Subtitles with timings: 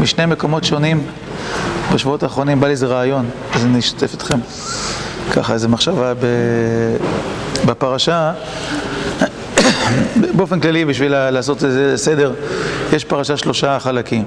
[0.00, 1.06] משני מקומות שונים
[1.94, 4.38] בשבועות האחרונים בא לי איזה רעיון, אז אני אשתף אתכם.
[5.32, 6.12] ככה איזה מחשבה
[7.66, 8.32] בפרשה
[10.36, 12.34] באופן כללי בשביל לעשות איזה סדר
[12.92, 14.24] יש פרשה שלושה חלקים.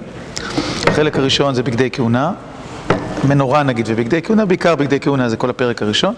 [0.87, 2.31] החלק הראשון זה בגדי כהונה
[3.23, 6.13] מנורה נגיד ובגדי כהונה, בעיקר בגדי כהונה זה כל הפרק הראשון.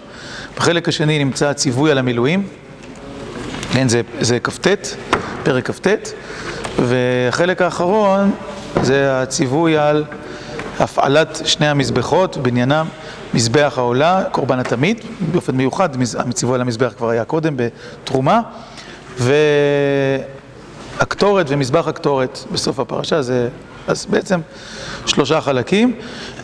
[0.56, 2.46] בחלק השני נמצא ציווי על המילואים
[3.72, 3.86] כן,
[4.20, 4.66] זה כ"ט,
[5.42, 5.88] פרק כ"ט
[6.78, 8.30] והחלק האחרון
[8.82, 10.04] זה הציווי על
[10.80, 12.86] הפעלת שני המזבחות, בעניינם
[13.34, 15.00] מזבח העולה, קורבן התמיד,
[15.32, 15.88] באופן מיוחד,
[16.18, 18.40] הציווי על המזבח כבר היה קודם בתרומה
[20.98, 23.48] והקטורת ומזבח הקטורת בסוף הפרשה זה,
[23.88, 24.40] אז בעצם
[25.06, 25.94] שלושה חלקים.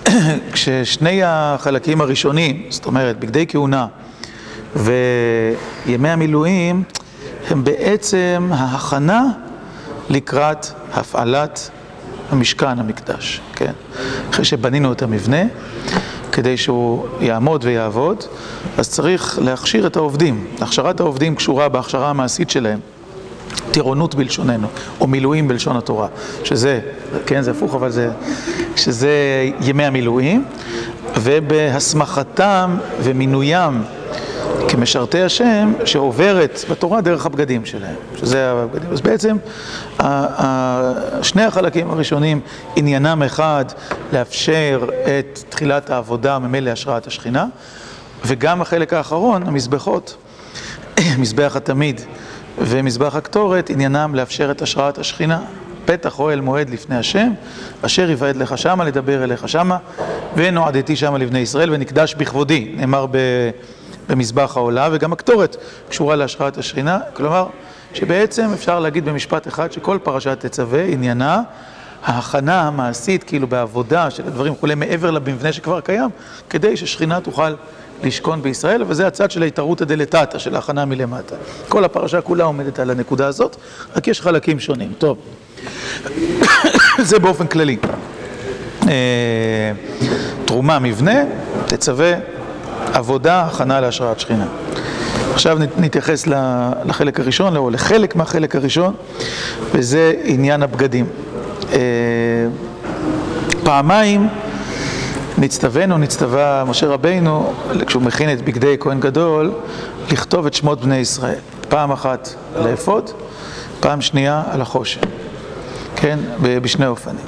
[0.52, 3.86] כששני החלקים הראשונים, זאת אומרת בגדי כהונה
[4.76, 6.82] וימי המילואים
[7.50, 9.22] הם בעצם ההכנה
[10.10, 11.70] לקראת הפעלת
[12.30, 13.72] המשכן, המקדש, כן?
[14.30, 15.42] אחרי שבנינו את המבנה,
[16.32, 18.24] כדי שהוא יעמוד ויעבוד,
[18.78, 20.46] אז צריך להכשיר את העובדים.
[20.60, 22.78] הכשרת העובדים קשורה בהכשרה המעשית שלהם,
[23.70, 24.68] טירונות בלשוננו,
[25.00, 26.08] או מילואים בלשון התורה,
[26.44, 26.80] שזה,
[27.26, 28.10] כן, זה הפוך, אבל זה,
[28.76, 29.10] שזה
[29.60, 30.44] ימי המילואים,
[31.16, 33.82] ובהסמכתם ומינוים
[34.68, 38.90] כמשרתי השם שעוברת בתורה דרך הבגדים שלהם, שזה הבגדים.
[38.92, 39.36] אז בעצם
[41.22, 42.40] שני החלקים הראשונים
[42.76, 43.64] עניינם אחד
[44.12, 47.46] לאפשר את תחילת העבודה ממילא השראת השכינה
[48.24, 50.16] וגם החלק האחרון, המזבחות,
[51.18, 52.00] מזבח התמיד
[52.58, 55.40] ומזבח הקטורת, עניינם לאפשר את השראת השכינה.
[55.84, 57.32] פתח אוהל מועד לפני השם,
[57.82, 59.76] אשר יוועד לך שמה, לדבר אליך שמה,
[60.36, 63.16] ונועדתי שמה לבני ישראל ונקדש בכבודי, נאמר ב...
[64.08, 65.56] במזבח העולה, וגם הקטורת
[65.88, 67.46] קשורה להשראת השכינה, כלומר
[67.94, 71.42] שבעצם אפשר להגיד במשפט אחד שכל פרשת תצווה עניינה
[72.04, 76.10] ההכנה המעשית, כאילו בעבודה של הדברים וכולי, מעבר למבנה שכבר קיים,
[76.50, 77.54] כדי ששכינה תוכל
[78.02, 81.34] לשכון בישראל, וזה הצד של ההתערותא דלתתא, של ההכנה מלמטה.
[81.68, 83.56] כל הפרשה כולה עומדת על הנקודה הזאת,
[83.96, 84.92] רק יש חלקים שונים.
[84.98, 85.18] טוב,
[87.08, 87.76] זה באופן כללי.
[90.44, 91.22] תרומה, מבנה,
[91.66, 92.12] תצווה
[92.92, 94.46] עבודה, הכנה להשראת שכינה.
[95.34, 96.26] עכשיו נתייחס
[96.84, 98.94] לחלק הראשון, או לחלק מהחלק הראשון,
[99.72, 101.06] וזה עניין הבגדים.
[103.64, 104.28] פעמיים
[105.38, 107.52] נצטווינו, נצטווה משה רבינו,
[107.86, 109.52] כשהוא מכין את בגדי כהן גדול,
[110.12, 111.38] לכתוב את שמות בני ישראל.
[111.68, 113.10] פעם אחת על האפוד,
[113.80, 115.00] פעם שנייה על החושן.
[115.96, 116.18] כן?
[116.42, 117.24] בשני אופנים.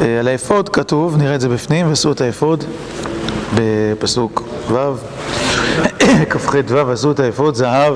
[0.00, 2.64] על האפוד כתוב, נראה את זה בפנים, ועשו את האפוד
[3.54, 4.76] בפסוק ו',
[6.30, 7.94] כ"ח ו', עשו את האפוד זהב,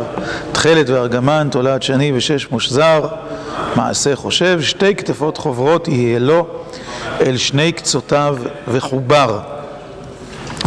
[0.52, 3.06] תכלת וארגמן, תולעת שני ושש מושזר,
[3.76, 6.46] מעשה חושב, שתי כתפות חוברות יהיה לו
[7.20, 8.36] אל שני קצותיו
[8.68, 9.38] וחובר.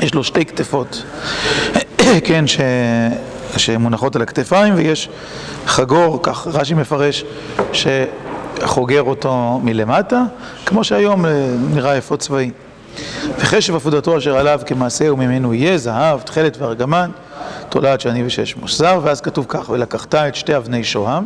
[0.02, 1.04] יש לו שתי כתפות,
[2.28, 2.60] כן, ש...
[3.58, 5.10] שמונחות על הכתפיים, ויש
[5.66, 7.24] חגור, כך רש"י מפרש,
[7.74, 10.24] שחוגר אותו מלמטה,
[10.66, 11.26] כמו שהיום
[11.74, 12.52] נראה אפוד צבאי.
[13.38, 17.09] וחשב עפודתו אשר עליו כמעשה וממנו יהיה זהב, תכלת וארגמן,
[17.70, 21.26] תולעת שני ושש מושזר, ואז כתוב כך, ולקחת את שתי אבני שוהם,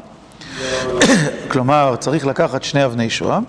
[1.51, 3.43] כלומר צריך לקחת שני אבני שוהם,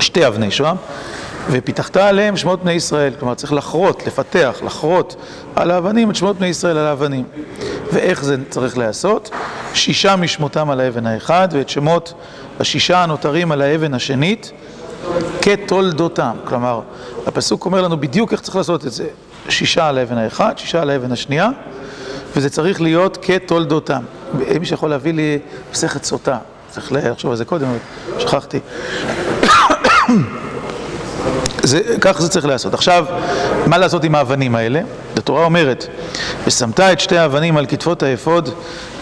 [0.00, 0.76] שתי אבני שוהם,
[1.50, 5.16] ופיתחת עליהם שמות בני ישראל, כלומר צריך לחרות, לפתח, לחרות
[5.56, 7.24] על האבנים את שמות בני ישראל על האבנים.
[7.92, 9.30] ואיך זה צריך להיעשות?
[9.74, 12.14] שישה משמותם על האבן האחד, ואת שמות
[12.60, 14.52] השישה הנותרים על האבן השנית,
[15.42, 16.80] כתולדותם, כלומר,
[17.26, 19.06] הפסוק אומר לנו בדיוק איך צריך לעשות את זה,
[19.48, 21.48] שישה על האבן האחד, שישה על האבן השנייה,
[22.36, 24.02] וזה צריך להיות כתולדותם.
[24.60, 25.38] מי שיכול להביא לי
[25.72, 26.38] מסכת סוטה,
[26.70, 27.66] צריך לחשוב על זה קודם,
[28.18, 28.58] שכחתי.
[31.62, 32.74] זה, כך זה צריך לעשות.
[32.74, 33.04] עכשיו,
[33.66, 34.80] מה לעשות עם האבנים האלה?
[35.16, 35.86] התורה אומרת,
[36.46, 38.48] ושמת את שתי האבנים על כתפות האפוד,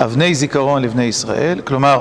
[0.00, 2.00] אבני זיכרון לבני ישראל, כלומר,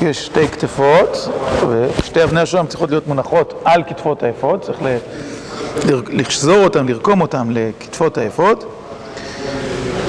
[0.00, 1.28] יש שתי כתפות,
[1.68, 4.78] ושתי אבני השוהם צריכות להיות מונחות על כתפות האפוד, צריך
[6.08, 8.64] לשזור אותם, לרקום אותם לכתפות האפוד.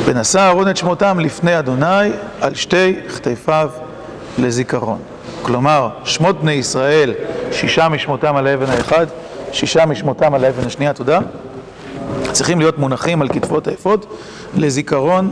[0.06, 2.10] ונשא אהרון את שמותם לפני אדוני
[2.42, 3.70] על שתי כתפיו
[4.38, 5.00] לזיכרון.
[5.42, 7.14] כלומר, שמות בני ישראל,
[7.52, 9.08] שישה משמותם על האבן האחד,
[9.52, 11.20] שישה משמותם על האבן השנייה, תודה,
[12.32, 14.06] צריכים להיות מונחים על כתפות האפוד
[14.56, 15.32] לזיכרון,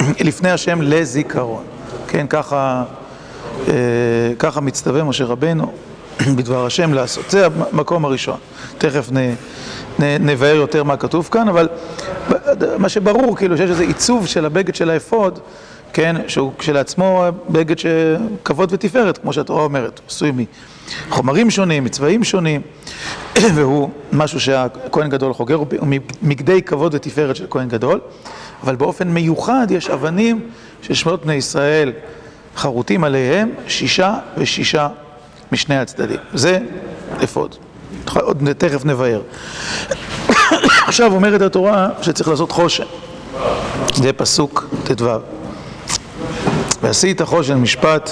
[0.28, 1.64] לפני השם לזיכרון.
[2.08, 2.84] כן, ככה,
[4.38, 5.72] ככה מצטווה משה רבנו
[6.36, 7.30] בדבר השם לעשות.
[7.30, 8.36] זה המקום הראשון.
[8.78, 9.16] תכף נ,
[9.98, 11.68] נ, נבהר יותר מה כתוב כאן, אבל
[12.78, 15.38] מה שברור, כאילו, שיש איזה עיצוב של הבגד של האפוד,
[15.92, 20.32] כן, שהוא כשלעצמו בגד שכבוד ותפארת, כמו שהתורה אומרת, עשוי
[21.08, 22.60] מחומרים שונים, מצבעים שונים,
[23.54, 25.88] והוא משהו שהכהן גדול חוגר, הוא
[26.22, 28.00] מגדי כבוד ותפארת של כהן גדול,
[28.62, 30.40] אבל באופן מיוחד יש אבנים
[30.82, 31.92] ששמות בני ישראל
[32.56, 34.88] חרוטים עליהם שישה ושישה
[35.52, 36.18] משני הצדדים.
[36.34, 36.58] זה
[37.24, 37.56] אפוד.
[38.14, 39.20] עוד תכף נבהר.
[40.88, 42.84] עכשיו אומרת התורה שצריך לעשות חושן.
[43.94, 45.08] זה פסוק ט"ו.
[46.82, 48.10] ועשית חושן משפט,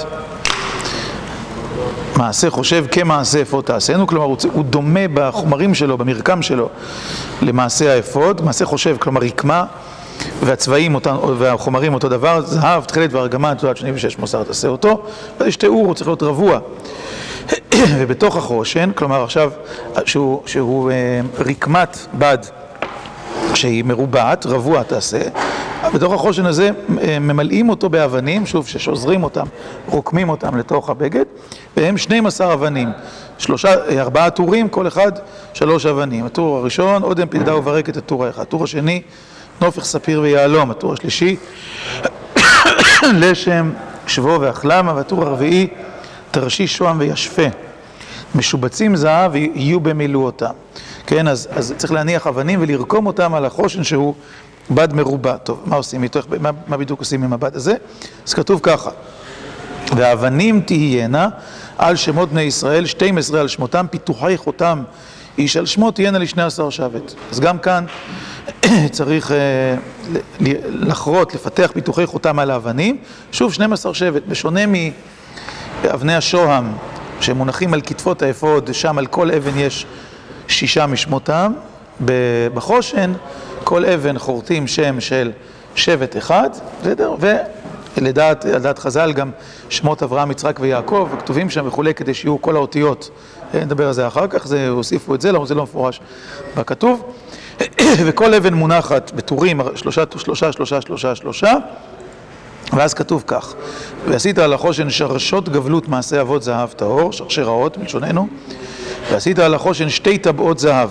[2.17, 6.69] מעשה חושב כמעשה אפוד תעשינו, כלומר הוא דומה בחומרים שלו, במרקם שלו,
[7.43, 9.65] למעשה האפוד, מעשה חושב, כלומר רקמה,
[10.41, 15.03] והצבעים אותם, והחומרים אותו דבר, זהב, תכלת וארגמן, תעודת שני ושש מוסר תעשה אותו,
[15.41, 16.59] ויש תיאור, הוא צריך להיות רבוע.
[17.99, 19.51] ובתוך החושן, כלומר עכשיו,
[20.05, 22.39] שהוא, שהוא אה, רקמת בד
[23.55, 25.21] שהיא מרובעת, רבוע תעשה,
[25.95, 26.71] בתוך החושן הזה
[27.01, 29.47] אה, ממלאים אותו באבנים, שוב, ששוזרים אותם,
[29.89, 31.25] רוקמים אותם לתוך הבגד,
[31.77, 32.89] והם 12 אבנים,
[33.39, 35.13] שלושה, אה, ארבעה טורים, כל אחד
[35.55, 36.27] שלוש אבנים.
[36.27, 38.43] הטור הראשון, אודם פלדה וברקת הטור האחד.
[38.43, 39.03] הטור השני,
[39.63, 40.71] נופך ספיר ויהלום.
[40.71, 41.37] הטור השלישי,
[43.03, 43.71] לשם,
[44.07, 45.69] שבו ואחלמה, והטור הרביעי,
[46.31, 47.43] תרשיש שוהם וישפה.
[48.35, 50.53] משובצים זהב יהיו במילואותם.
[51.07, 54.15] כן, אז, אז צריך להניח אבנים ולרקום אותם על החושן שהוא
[54.71, 55.37] בד מרובע.
[55.37, 56.21] טוב, מה עושים איתו?
[56.41, 57.75] מה, מה בדיוק עושים עם הבד הזה?
[58.27, 58.91] אז כתוב ככה:
[59.97, 61.29] והאבנים תהיינה
[61.79, 64.83] על שמות בני ישראל, 12 על שמותם, פיתוחי חותם
[65.39, 67.15] איש על שמו תהיינה לשני עשר שבט.
[67.31, 67.85] אז גם כאן
[68.91, 69.35] צריך uh,
[70.69, 72.97] לחרות, לפתח פיתוחי חותם על האבנים.
[73.33, 74.61] שוב, 12 שבט, בשונה
[75.85, 76.73] מאבני השוהם
[77.21, 79.87] שמונחים על כתפות האפוד, שם על כל אבן יש
[80.49, 81.53] שישה משמותם.
[82.55, 83.13] בחושן,
[83.65, 85.33] כל אבן חורטים שם של
[85.75, 86.51] שבט אחד,
[86.81, 87.15] בסדר?
[87.97, 89.31] ולדעת לדעת חז"ל גם
[89.69, 93.11] שמות אברהם, יצחק ויעקב, כתובים שם וכולי, כדי שיהיו כל האותיות.
[93.55, 96.01] נדבר על זה אחר כך, זה, הוסיפו את זה, לא, זה לא מפורש
[96.57, 97.13] בכתוב.
[98.07, 101.53] וכל אבן מונחת בטורים, שלושה, שלושה, שלושה, שלושה, שלושה.
[102.73, 103.55] ואז כתוב כך,
[104.09, 108.29] ועשית על החושן שרשות גבלות מעשה אבות זהב טהור, שרשראות מלשוננו,
[109.11, 110.91] ועשית על החושן שתי טבעות זהב.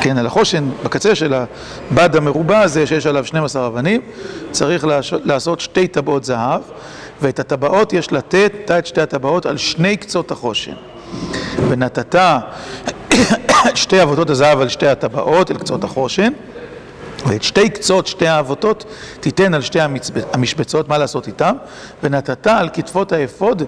[0.00, 4.00] כן, על החושן, בקצה של הבד המרובע הזה, שיש עליו 12 אבנים,
[4.50, 4.86] צריך
[5.24, 6.60] לעשות שתי טבעות זהב,
[7.22, 10.74] ואת הטבעות יש לתת, תא את שתי הטבעות על שני קצות החושן.
[11.68, 12.14] ונתת
[13.74, 16.32] שתי אבותות הזהב על שתי הטבעות, אל קצות החושן.
[17.26, 18.84] ואת שתי קצות שתי האבותות
[19.20, 19.78] תיתן על שתי
[20.32, 21.54] המשבצות, מה לעשות איתם?
[22.02, 23.62] ונתת על כתפות האפוד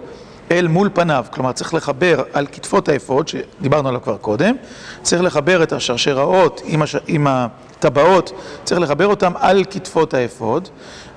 [0.50, 1.24] אל מול פניו.
[1.30, 4.54] כלומר, צריך לחבר על כתפות האפוד, שדיברנו עליו כבר קודם,
[5.02, 6.96] צריך לחבר את השרשראות עם, הש...
[7.06, 8.32] עם הטבעות,
[8.64, 10.68] צריך לחבר אותם על כתפות האפוד,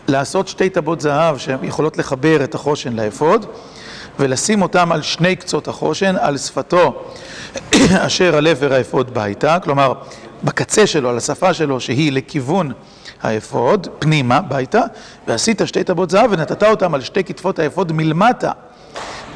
[0.08, 3.46] לעשות שתי טבעות זהב שיכולות לחבר את החושן לאפוד,
[4.20, 7.04] ולשים אותם על שני קצות החושן, על שפתו
[8.08, 9.94] אשר על עבר האפוד ביתה, כלומר,
[10.44, 12.72] בקצה שלו, על השפה שלו, שהיא לכיוון
[13.22, 14.82] האפוד, פנימה, ביתה,
[15.28, 18.52] ועשית שתי טבעות זהב ונתת אותם על שתי כתפות האפוד מלמטה,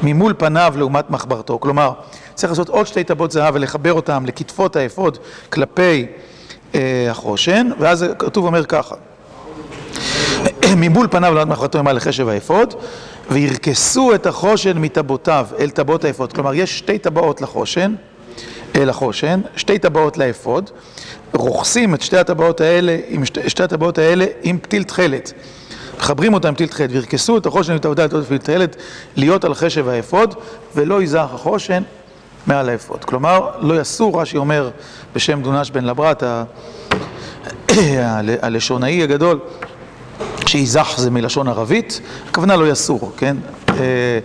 [0.02, 1.58] ממול פניו לעומת מחברתו.
[1.60, 1.92] כלומר,
[2.34, 5.18] צריך לעשות עוד שתי טבעות זהב ולחבר אותם לכתפות האפוד
[5.50, 6.06] כלפי
[6.74, 8.94] אה, החושן, ואז כתוב אומר ככה:
[10.76, 12.74] ממול פניו לעומת מחברתו ממעל לחשב האפוד,
[13.30, 16.32] וירכסו את החושן מטבעותיו אל טבעות האפוד.
[16.32, 17.94] כלומר, יש שתי טבעות לחושן.
[18.76, 20.70] אל החושן, שתי טבעות לאפוד,
[21.34, 25.32] רוכסים את שתי הטבעות האלה, עם שתי הטבעות האלה עם פתיל תכלת.
[25.98, 28.76] מחברים אותם עם פתיל תכלת, וירכסו את החושן עם טבעות פתיל תכלת,
[29.16, 30.34] להיות על חשב האפוד,
[30.74, 31.82] ולא יזרח החושן
[32.46, 33.04] מעל האפוד.
[33.04, 34.70] כלומר, לא יסור, רש"י אומר
[35.14, 36.22] בשם דונש בן לברט,
[38.42, 39.38] הלשונאי הגדול,
[40.46, 42.00] שיזח זה מלשון ערבית,
[42.30, 43.36] הכוונה לא יסור, כן?
[43.68, 44.18] אה,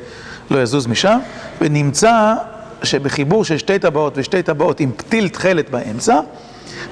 [0.51, 1.19] לא יזוז משם,
[1.61, 2.33] ונמצא
[2.83, 6.19] שבחיבור של שתי טבעות ושתי טבעות עם פתיל תכלת באמצע,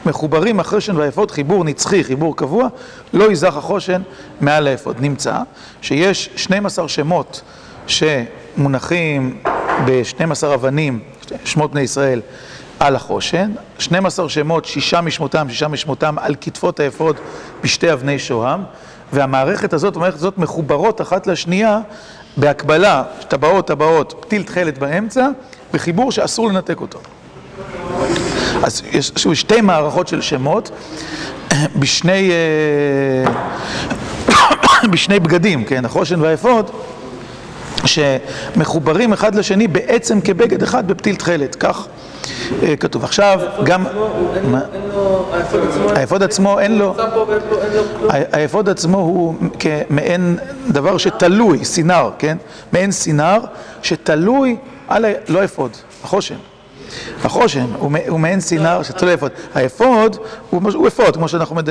[0.06, 2.68] מחוברים החושן והאפוד, חיבור נצחי, חיבור קבוע,
[3.14, 4.02] לא יזך החושן
[4.42, 4.96] מעל האפוד.
[5.00, 5.38] נמצא
[5.82, 7.42] שיש 12 שמות
[7.88, 9.38] שמונחים
[9.86, 11.00] ב-12 אבנים,
[11.46, 12.22] שמות בני ישראל,
[12.80, 17.16] על החושן, 12 שמות, שישה משמותם, שישה משמותם על כתפות האפוד
[17.64, 18.64] בשתי אבני שוהם,
[19.14, 21.80] והמערכת הזאת, המערכת הזאת מחוברות אחת לשנייה
[22.38, 25.28] בהקבלה, טבעות, טבעות, פתיל תכלת באמצע,
[25.74, 27.00] בחיבור שאסור לנתק אותו.
[28.64, 30.72] אז יש שוב שתי מערכות של שמות
[31.80, 33.32] בשני, אה,
[34.92, 36.72] בשני בגדים, כן, החושן והאפוד,
[37.86, 41.88] שמחוברים אחד לשני בעצם כבגד אחד בפתיל תכלת, כך
[42.80, 43.04] כתוב.
[43.04, 43.86] עכשיו, גם...
[45.96, 46.96] האפוד עצמו אין לו...
[48.10, 50.38] האפוד עצמו הוא כמעין
[50.68, 52.38] דבר שתלוי, סינר, כן?
[52.74, 53.38] מעין סינר
[53.84, 55.10] שתלוי על ה...
[55.28, 55.72] לא אפוד,
[56.04, 56.36] החושן.
[57.24, 57.66] החושן
[58.08, 59.32] הוא מעין סינר שתלוי אפוד.
[59.54, 60.18] האפוד
[60.50, 61.62] הוא אפוד, כמו שאנחנו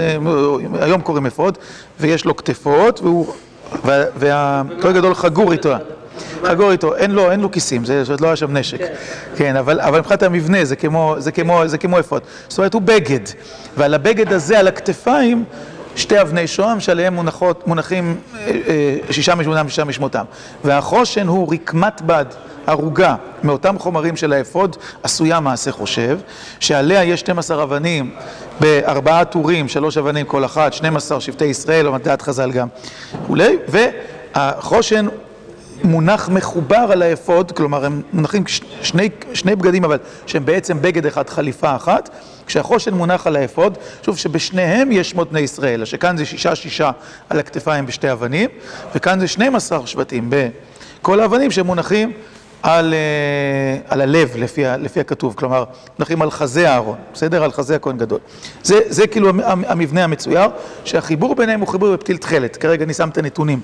[0.80, 1.58] היום קוראים אפוד,
[2.00, 3.00] ויש לו כתפות,
[3.84, 5.72] והכהן גדול חגור איתו.
[6.44, 8.80] חגור איתו, אין לו, אין לו כיסים, זה עוד לא היה שם נשק.
[9.36, 12.22] כן, אבל, אבל מבחינת המבנה זה כמו, זה כמו, זה כמו אפוד.
[12.48, 13.20] זאת אומרת, הוא בגד,
[13.76, 15.44] ועל הבגד הזה, על הכתפיים,
[15.96, 18.16] שתי אבני שוהם שעליהם מונחות, מונחים
[19.10, 20.24] שישה משמונם, שישה משמותם.
[20.64, 22.24] והחושן הוא רקמת בד,
[22.66, 26.18] ארוגה, מאותם חומרים של האפוד, עשויה מעשה חושב,
[26.60, 28.14] שעליה יש 12 אבנים
[28.60, 32.68] בארבעה טורים, שלוש אבנים כל אחת, 12 שבטי ישראל, או מדעת חז"ל גם,
[33.22, 35.06] וכולי, והחושן
[35.84, 38.44] מונח מחובר על האפוד, כלומר הם מונחים
[38.82, 42.10] שני, שני בגדים אבל שהם בעצם בגד אחד, חליפה אחת,
[42.46, 46.90] כשהחושן מונח על האפוד, שוב שבשניהם יש שמות בני ישראל, שכאן זה שישה שישה
[47.28, 48.50] על הכתפיים בשתי אבנים,
[48.94, 52.12] וכאן זה 12 שבטים בכל האבנים שמונחים
[52.62, 52.94] על,
[53.88, 55.64] על הלב לפי, לפי הכתוב, כלומר
[55.98, 57.44] מונחים על חזה הארון, בסדר?
[57.44, 58.18] על חזה הכהן גדול.
[58.62, 60.48] זה, זה כאילו המבנה המצויר,
[60.84, 63.60] שהחיבור ביניהם הוא חיבור בפתיל תכלת, כרגע אני שם את הנתונים.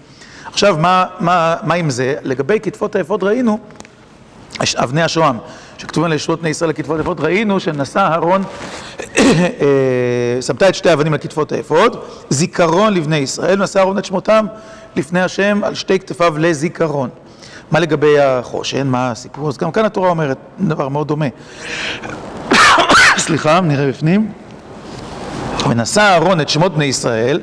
[0.47, 2.15] עכשיו, מה, מה, מה עם זה?
[2.23, 3.59] לגבי כתפות האפוד ראינו,
[4.77, 5.39] אבני השוהם,
[5.79, 8.45] שכתובים על ישרות בני ישראל לכתפות האפוד, ראינו שנשא אהרון,
[10.47, 11.97] שמתה את שתי האבנים על כתפות האפוד,
[12.31, 14.47] זיכרון לבני ישראל, ונשא אהרון את שמותם
[14.97, 17.11] לפני השם על שתי כתפיו לזיכרון.
[17.71, 18.87] מה לגבי החושן?
[18.87, 19.49] מה הסיפור?
[19.49, 21.27] אז גם כאן התורה אומרת דבר מאוד דומה.
[23.19, 24.33] סליחה, נראה בפנים.
[25.71, 27.41] ונשא אהרון את שמות בני ישראל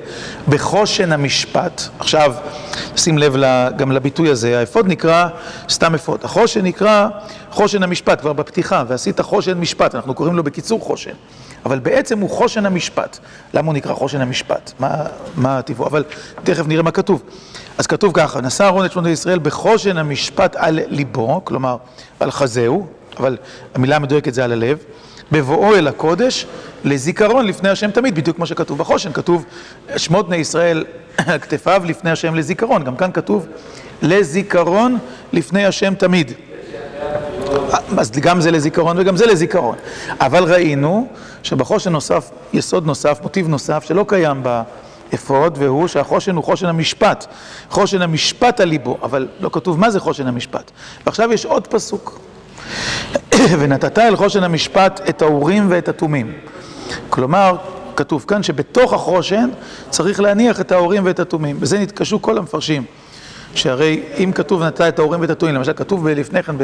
[0.50, 1.82] בחושן המשפט.
[2.00, 2.34] עכשיו,
[2.96, 3.36] שים לב
[3.78, 5.28] גם לביטוי הזה, האפוד נקרא
[5.70, 6.20] סתם אפוד.
[6.24, 7.08] החושן נקרא
[7.50, 11.12] חושן המשפט, כבר בפתיחה, ועשית חושן משפט, אנחנו קוראים לו בקיצור חושן.
[11.66, 13.20] אבל בעצם הוא חושן המשפט.
[13.54, 14.72] למה הוא נקרא חושן המשפט?
[15.36, 15.86] מה הטיבו?
[15.86, 16.04] אבל
[16.44, 17.24] תכף נראה מה כתוב.
[17.78, 21.78] אז כתוב ככה, נשא אהרון את שמות בני ישראל בחושן המשפט על ליבו, כלומר
[22.20, 22.88] על חזהו,
[23.20, 23.38] אבל
[23.76, 24.78] המילה המדויקת זה על הלב.
[25.34, 26.46] בבואו אל הקודש,
[26.84, 29.46] לזיכרון לפני השם תמיד, בדיוק כמו שכתוב בחושן, כתוב
[29.98, 30.86] שמות בני ישראל
[31.18, 33.48] על כתפיו לפני השם לזיכרון, גם כאן כתוב
[34.02, 34.98] לזיכרון
[35.34, 36.32] לפני השם תמיד.
[37.98, 39.76] אז גם זה לזיכרון וגם זה לזיכרון.
[40.20, 41.08] אבל ראינו
[41.44, 47.26] שבחושן נוסף, יסוד נוסף, מוטיב נוסף, שלא קיים באפוד, והוא שהחושן הוא חושן המשפט.
[47.70, 50.72] חושן המשפט על ליבו, אבל לא כתוב מה זה חושן המשפט.
[51.06, 52.20] ועכשיו יש עוד פסוק.
[53.60, 56.32] ונתת אל חושן המשפט את האורים ואת התומים.
[57.10, 57.58] כלומר,
[57.96, 59.50] כתוב כאן שבתוך החושן
[59.90, 61.60] צריך להניח את האורים ואת התומים.
[61.60, 62.86] בזה נתקשו כל המפרשים.
[63.56, 66.56] שהרי אם כתוב נתת את האורים ואת התומים, למשל כתוב לפני כן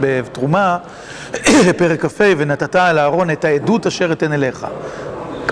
[0.00, 0.78] בתרומה,
[1.78, 4.66] פרק כ"ה, ונתת על הארון את העדות אשר אתן אליך.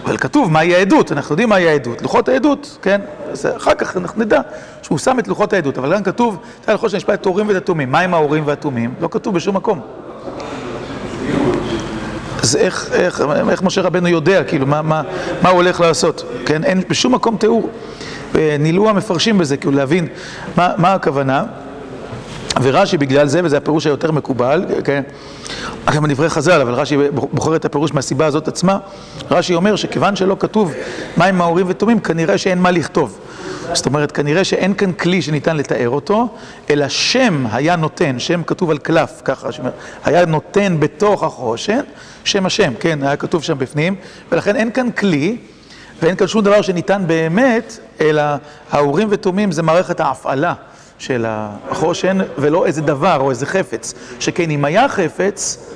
[0.05, 3.01] אבל כתוב מהי העדות, אנחנו יודעים מהי העדות, לוחות העדות, כן?
[3.31, 4.41] אז אחר כך אנחנו נדע
[4.83, 7.57] שהוא שם את לוחות העדות, אבל גם כתוב, נתת על חושן המשפט את האורים ואת
[7.57, 7.93] התומים.
[7.93, 8.95] מהם האורים והתומים?
[9.01, 9.81] לא כתוב בשום מקום.
[12.43, 15.03] אז איך, איך, איך משה רבנו יודע, כאילו, מה, מה,
[15.43, 16.25] מה הוא הולך לעשות?
[16.47, 17.71] כן, אין בשום מקום תיאור.
[18.35, 20.07] נילאו המפרשים בזה, כאילו, להבין
[20.57, 21.45] מה, מה הכוונה.
[22.63, 25.03] ורש"י בגלל זה, וזה הפירוש היותר מקובל, כן,
[25.95, 28.79] גם בדברי חז"ל, אבל רש"י בוחר את הפירוש מהסיבה הזאת עצמה,
[29.31, 30.73] רש"י אומר שכיוון שלא כתוב
[31.17, 33.19] מים מאורים ותומים, כנראה שאין מה לכתוב.
[33.73, 36.29] זאת אומרת, כנראה שאין כאן כלי שניתן לתאר אותו,
[36.71, 39.49] אלא שם היה נותן, שם כתוב על קלף, ככה,
[40.05, 41.81] היה נותן בתוך החושן,
[42.25, 43.95] שם השם, כן, היה כתוב שם בפנים,
[44.33, 45.37] ולכן אין כאן כלי,
[46.03, 48.23] ואין כאן שום דבר שניתן באמת, אלא
[48.71, 50.55] האורים ותומים זה מערכת ההפעלה
[50.99, 53.95] של החושן, ולא איזה דבר או איזה חפץ.
[54.21, 55.71] שכן אם היה חפץ,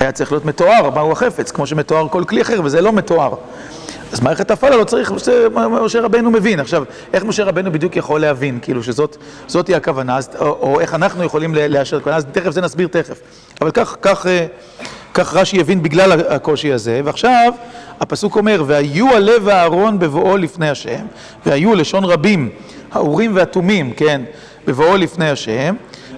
[0.00, 3.34] היה צריך להיות מתואר מהו החפץ, כמו שמתואר כל כלי אחר, וזה לא מתואר.
[4.12, 5.12] אז מערכת ההפעלה לא צריך,
[5.84, 6.60] משה רבנו מבין.
[6.60, 11.24] עכשיו, איך משה רבנו בדיוק יכול להבין, כאילו שזאת היא הכוונה, או, או איך אנחנו
[11.24, 13.20] יכולים לאשר את הכוונה, אז תכף זה נסביר תכף.
[13.60, 14.46] אבל כך, כך, אה,
[15.14, 17.52] כך רש"י הבין בגלל הקושי הזה, ועכשיו
[18.00, 21.06] הפסוק אומר, והיו הלב הארון בבואו לפני השם,
[21.46, 22.48] והיו לשון רבים,
[22.92, 24.22] האורים והתומים, כן,
[24.66, 25.74] בבואו לפני השם,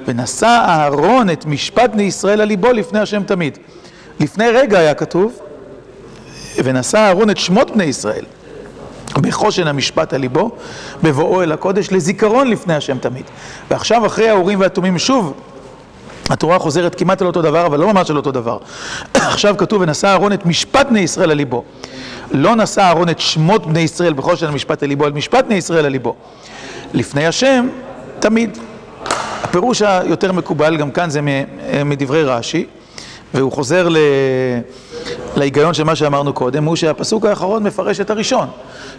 [0.07, 3.59] ונשא אהרון את משפט בני ישראל על ליבו לפני השם תמיד.
[4.21, 5.39] לפני רגע היה כתוב,
[6.65, 8.25] ונשא אהרון את שמות בני ישראל
[9.21, 10.51] בחושן המשפט על ליבו,
[11.03, 13.25] בבואו אל הקודש, לזיכרון לפני השם תמיד.
[13.71, 15.35] ועכשיו אחרי האורים והתומים שוב,
[16.31, 18.59] התורה חוזרת כמעט על אותו דבר, אבל לא ממש על אותו דבר.
[19.15, 21.65] עכשיו כתוב, ונשא אהרון את משפט בני ישראל על ליבו.
[22.31, 25.85] לא נשא אהרון את שמות בני ישראל בחושן המשפט על ליבו, על משפט בני ישראל
[25.85, 26.15] על ליבו.
[26.95, 27.69] לפני השם,
[28.19, 28.59] תמיד.
[29.43, 31.21] הפירוש היותר מקובל, גם כאן זה
[31.85, 32.67] מדברי רש"י,
[33.35, 33.97] והוא חוזר ל...
[35.37, 38.49] להיגיון של מה שאמרנו קודם, הוא שהפסוק האחרון מפרש את הראשון.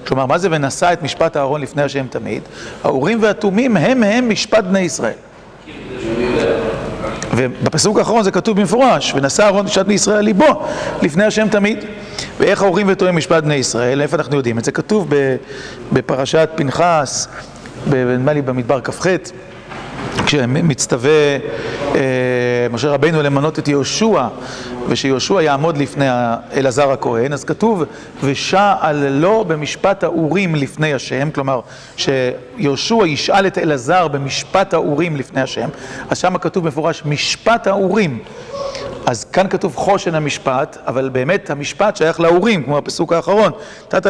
[0.08, 2.42] כלומר, מה זה ונשא את משפט אהרון לפני השם תמיד?
[2.84, 5.14] האורים והתומים הם הם משפט בני ישראל.
[7.36, 10.68] ובפסוק האחרון זה כתוב במפורש, ונשא אהרון משפט בני ישראל ליבו
[11.02, 11.86] לפני השם תמיד.
[12.40, 14.72] ואיך האורים והתומים משפט בני ישראל, איפה אנחנו יודעים את זה?
[14.72, 15.10] כתוב
[15.94, 17.28] בפרשת פנחס,
[17.88, 19.08] נדמה לי במדבר כ"ח.
[20.26, 21.38] כשמצטווה
[21.96, 22.00] אה,
[22.72, 24.28] משה רבינו למנות את יהושע
[24.88, 26.06] ושיהושע יעמוד לפני
[26.54, 27.84] אלעזר הכהן, אז כתוב
[28.24, 31.60] ושאל לו במשפט האורים לפני השם, כלומר
[31.98, 35.70] שיהושע ישאל את אלעזר במשפט האורים לפני השם,
[36.10, 38.20] אז שם כתוב מפורש משפט האורים
[39.08, 43.52] אז כאן כתוב חושן המשפט, אבל באמת המשפט שייך לאורים, כמו הפסוק האחרון.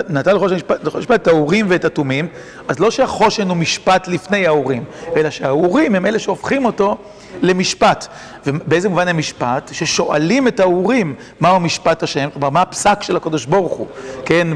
[0.10, 0.56] נתן לחושן
[0.96, 2.28] המשפט את האורים ואת התומים,
[2.68, 4.84] אז לא שהחושן הוא משפט לפני האורים,
[5.16, 6.98] אלא שהאורים הם אלה שהופכים אותו
[7.42, 8.08] למשפט.
[8.46, 9.70] ובאיזה מובן הם משפט?
[9.74, 13.88] ששואלים את האורים מהו משפט השם, כלומר מה הפסק של הקדוש ברוך הוא,
[14.26, 14.48] כן,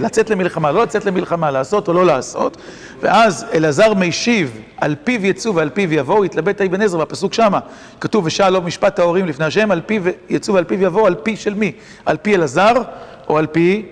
[0.00, 2.56] לצאת למלחמה, לא לצאת למלחמה, לעשות או לא לעשות,
[3.00, 7.58] ואז אלעזר משיב, על פיו יצאו ועל פיו יבואו, התלבט אבן עזרא בפסוק שמה,
[8.00, 11.54] כתוב ושאל משפט ההורים לפני השם, על פיו יצאו ועל פיו יבואו, על פי של
[11.54, 11.72] מי?
[12.06, 12.82] על פי אלעזר
[13.28, 13.86] או על פי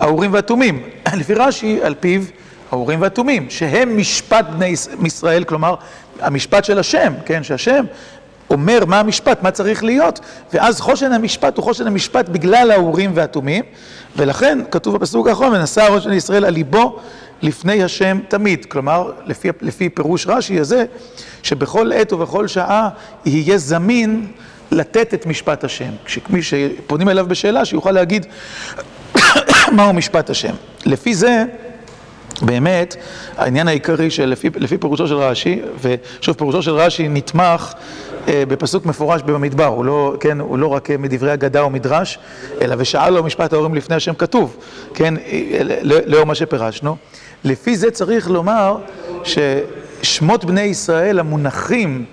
[0.00, 0.82] האורים והתומים?
[1.20, 2.22] לפי רש"י, על פיו
[2.72, 4.74] האורים והתומים, שהם משפט בני
[5.04, 5.74] ישראל, כלומר,
[6.22, 7.84] המשפט של השם, כן, שהשם
[8.50, 10.20] אומר מה המשפט, מה צריך להיות,
[10.52, 13.64] ואז חושן המשפט הוא חושן המשפט בגלל האורים והתומים,
[14.16, 16.98] ולכן כתוב בפסוק האחרון, ונשא הראש של ישראל על ליבו
[17.42, 18.64] לפני השם תמיד.
[18.64, 20.84] כלומר, לפי, לפי פירוש רש"י הזה,
[21.42, 22.88] שבכל עת ובכל שעה
[23.24, 24.26] יהיה זמין
[24.70, 25.90] לתת את משפט השם.
[26.04, 28.26] כשמי שפונים אליו בשאלה, שיוכל להגיד
[29.76, 30.54] מהו משפט השם.
[30.86, 31.44] לפי זה,
[32.42, 32.96] באמת,
[33.36, 37.72] העניין העיקרי שלפי פירושו של רש"י, ושוב, פירושו של רש"י נתמך
[38.28, 42.18] אה, בפסוק מפורש במדבר, הוא לא, כן, הוא לא רק מדברי אגדה או מדרש,
[42.60, 44.56] אלא ושאל לו משפט ההורים לפני השם כתוב,
[44.94, 45.14] כן,
[45.82, 46.96] לאור מה שפירשנו.
[47.44, 48.76] לפי זה צריך לומר
[49.24, 52.04] ששמות בני ישראל המונחים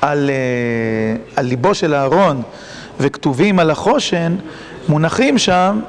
[0.00, 2.42] על, אה, על ליבו של אהרון
[3.00, 4.36] וכתובים על החושן,
[4.88, 5.80] מונחים שם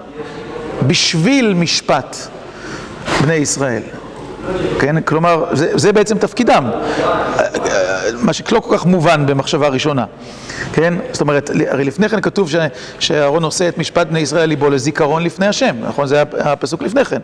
[0.88, 2.39] בשביל משפט.
[3.22, 3.82] בני ישראל.
[4.80, 5.02] כן?
[5.02, 6.70] כלומר, זה, זה בעצם תפקידם,
[8.14, 10.06] מה שלא כל כך מובן במחשבה ראשונה.
[10.74, 10.94] כן?
[11.12, 12.52] זאת אומרת, הרי לפני כן כתוב
[13.00, 16.08] שאהרון עושה את משפט בני ישראל ליבו לזיכרון לפני השם, נכון?
[16.08, 17.20] זה הפסוק לפני כן.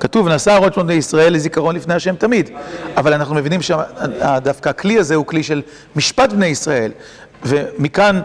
[0.00, 2.50] כתוב, נשא אהרון שמות בני ישראל לזיכרון לפני השם תמיד.
[2.96, 5.62] אבל אנחנו מבינים שדווקא הכלי הזה הוא כלי של
[5.96, 6.90] משפט בני ישראל.
[7.44, 8.20] ומכאן...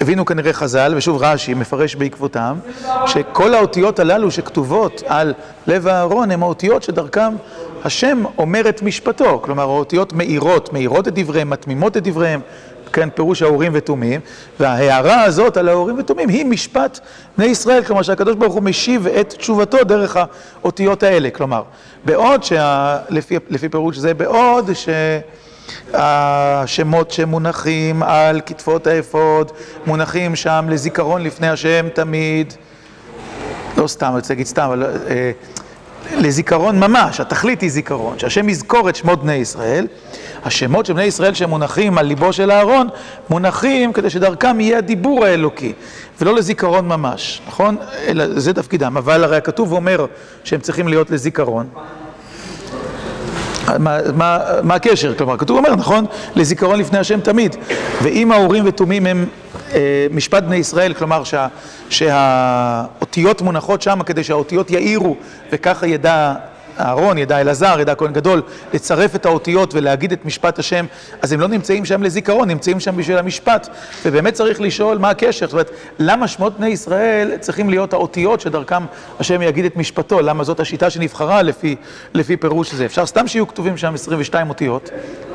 [0.00, 2.58] הבינו כנראה חז"ל, ושוב רש"י מפרש בעקבותם,
[3.06, 5.34] שכל האותיות הללו שכתובות על
[5.66, 7.32] לב הארון הן האותיות שדרכם
[7.84, 12.40] השם אומר את משפטו, כלומר האותיות מאירות, מאירות את דבריהם, מתמימות את דבריהם,
[12.92, 14.20] כן, פירוש האורים ותומים,
[14.60, 17.00] וההערה הזאת על האורים ותומים היא משפט
[17.38, 20.16] בני ישראל, כלומר שהקדוש ברוך הוא משיב את תשובתו דרך
[20.62, 21.62] האותיות האלה, כלומר,
[22.04, 24.88] בעוד, שה, לפי, לפי פירוש זה, בעוד ש...
[25.92, 29.52] השמות שמונחים על כתפות האפוד,
[29.86, 32.54] מונחים שם לזיכרון לפני השם תמיד,
[33.76, 35.30] לא סתם, אני רוצה להגיד סתם, אבל אה,
[36.16, 39.86] לזיכרון ממש, התכלית היא זיכרון, שהשם יזכור את שמות בני ישראל.
[40.44, 42.88] השמות של בני ישראל שמונחים על ליבו של אהרון,
[43.30, 45.72] מונחים כדי שדרכם יהיה הדיבור האלוקי,
[46.20, 47.76] ולא לזיכרון ממש, נכון?
[48.06, 50.06] אלא זה תפקידם, אבל הרי הכתוב אומר
[50.44, 51.66] שהם צריכים להיות לזיכרון.
[53.78, 55.14] מה, הקשר?
[55.14, 56.04] כלומר, כתוב אומר, נכון?
[56.36, 57.56] לזיכרון לפני השם תמיד.
[58.02, 59.26] ואם האורים ותומים הם
[59.72, 61.46] אה, משפט בני ישראל, כלומר שה,
[61.90, 65.16] שהאותיות מונחות שם כדי שהאותיות יאירו
[65.52, 66.34] וככה ידע
[66.78, 68.42] אהרון, ידע אלעזר, ידע כהן גדול,
[68.74, 70.86] לצרף את האותיות ולהגיד את משפט השם,
[71.22, 73.68] אז הם לא נמצאים שם לזיכרון, נמצאים שם בשביל המשפט.
[74.04, 78.82] ובאמת צריך לשאול מה הקשר, זאת אומרת, למה שמות בני ישראל צריכים להיות האותיות שדרכם
[79.20, 81.76] השם יגיד את משפטו, למה זאת השיטה שנבחרה לפי,
[82.14, 82.84] לפי פירוש זה.
[82.84, 84.90] אפשר סתם שיהיו כתובים שם 22 אותיות,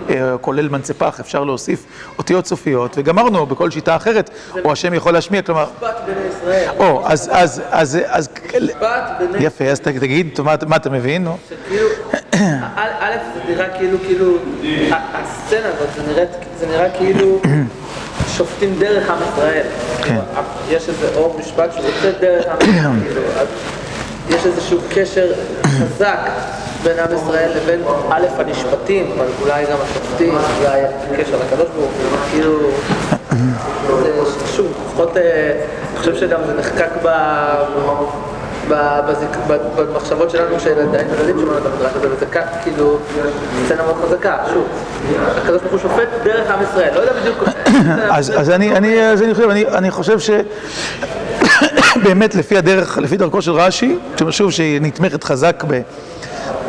[0.10, 1.86] אה, כולל מנצפח, אפשר להוסיף
[2.18, 4.30] אותיות סופיות, וגמרנו בכל שיטה אחרת,
[4.64, 5.66] או השם יכול להשמיע, כלומר...
[5.76, 6.70] משפט בני ישראל.
[6.80, 8.30] או, אז, אז, אז, אז...
[9.40, 11.25] יפה, אז תגיד, מה אתה מבין?
[11.26, 11.38] נו.
[11.50, 11.88] שכאילו,
[13.00, 14.38] א', זה נראה כאילו, כאילו,
[14.92, 15.90] הסצנה הזאת,
[16.60, 17.42] זה נראה כאילו
[18.28, 19.64] שופטים דרך עם ישראל.
[20.04, 20.20] כן.
[20.70, 23.22] יש איזה אור משפט שיוצא דרך עם ישראל, כאילו,
[24.30, 25.34] יש איזשהו קשר
[25.64, 26.20] חזק
[26.84, 30.82] בין עם ישראל לבין א', הנשפטים, אבל אולי גם השופטים, אולי
[31.18, 32.60] קשר לקדוש ברוך הוא, כאילו,
[34.56, 35.22] שוב, לפחות, אה,
[35.92, 37.10] אני חושב שגם זה נחקק ב...
[39.76, 42.26] במחשבות שלנו כשהילדים שמענו את המדרש הזה, וזה
[42.64, 43.00] כאילו
[43.66, 44.68] סצנה מאוד חזקה, שוב,
[45.38, 47.44] הקדוש ברוך הוא שופט דרך עם ישראל, לא יודע בדיוק...
[48.40, 48.50] אז
[49.76, 50.30] אני חושב ש...
[52.04, 53.98] באמת לפי הדרך, לפי דרכו של רש"י,
[54.30, 55.64] שוב שהיא נתמכת חזק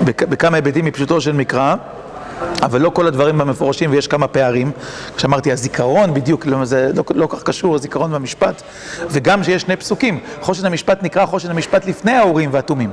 [0.05, 1.75] בכמה היבטים מפשוטו של מקרא
[2.63, 4.71] אבל לא כל הדברים המפורשים ויש כמה פערים.
[5.17, 8.63] כשאמרתי הזיכרון בדיוק, לא, זה לא, לא כך קשור, הזיכרון והמשפט.
[9.11, 12.91] וגם שיש שני פסוקים, חושן המשפט נקרא חושן המשפט לפני האורים והתומים.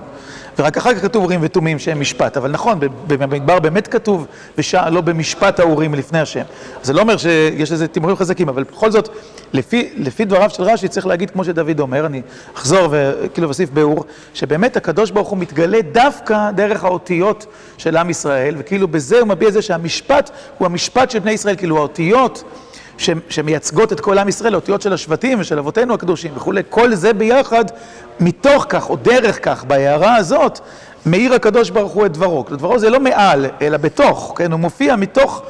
[0.60, 5.02] ורק אחר כך כתוב אורים ותומים שהם משפט, אבל נכון, במדבר באמת כתוב ושעה לא
[5.02, 6.44] במשפט האורים לפני השם.
[6.84, 9.10] זה לא אומר שיש לזה תימורים חזקים, אבל בכל זאת,
[9.54, 12.22] לפי, לפי דבריו של רש"י צריך להגיד כמו שדוד אומר, אני
[12.56, 17.46] אחזור וכאילו אוסיף באור, שבאמת הקדוש ברוך הוא מתגלה דווקא דרך האותיות
[17.78, 21.56] של עם ישראל, וכאילו בזה הוא מביע את זה שהמשפט הוא המשפט של בני ישראל,
[21.56, 22.44] כאילו האותיות
[23.29, 27.65] שמייצגות את כל עם ישראל, האותיות של השבטים ושל אבותינו הקדושים וכולי, כל זה ביחד,
[28.19, 30.60] מתוך כך או דרך כך, בהערה הזאת,
[31.06, 32.45] מאיר הקדוש ברוך הוא את דברו.
[32.49, 34.51] דברו זה לא מעל, אלא בתוך, כן?
[34.51, 35.43] הוא מופיע מתוך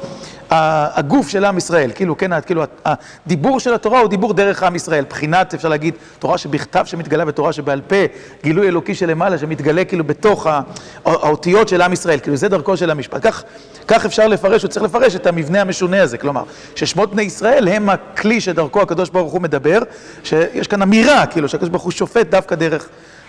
[0.94, 5.04] הגוף של עם ישראל, כאילו, כן, כאילו, הדיבור של התורה הוא דיבור דרך עם ישראל,
[5.10, 7.96] בחינת, אפשר להגיד, תורה שבכתב שמתגלה ותורה שבעל פה,
[8.42, 10.46] גילוי אלוקי שלמעלה שמתגלה כאילו בתוך
[11.04, 13.26] האותיות של עם ישראל, כאילו זה דרכו של המשפט.
[13.26, 13.42] כך,
[13.88, 16.42] כך אפשר לפרש, הוא צריך לפרש את המבנה המשונה הזה, כלומר,
[16.74, 19.78] ששמות בני ישראל הם הכלי שדרכו הקדוש ברוך הוא מדבר,
[20.24, 22.88] שיש כאן אמירה, כאילו, שהקדוש ברוך הוא שופט דווקא דרך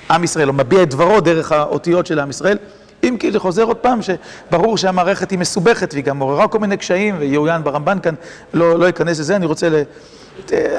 [0.09, 2.57] עם ישראל, הוא מביע את דברו דרך האותיות של עם ישראל.
[3.05, 6.77] אם כי זה חוזר עוד פעם, שברור שהמערכת היא מסובכת והיא גם מעוררה כל מיני
[6.77, 8.15] קשיים, ויעוין ברמב"ן כאן
[8.53, 9.83] לא, לא ייכנס לזה, אני רוצה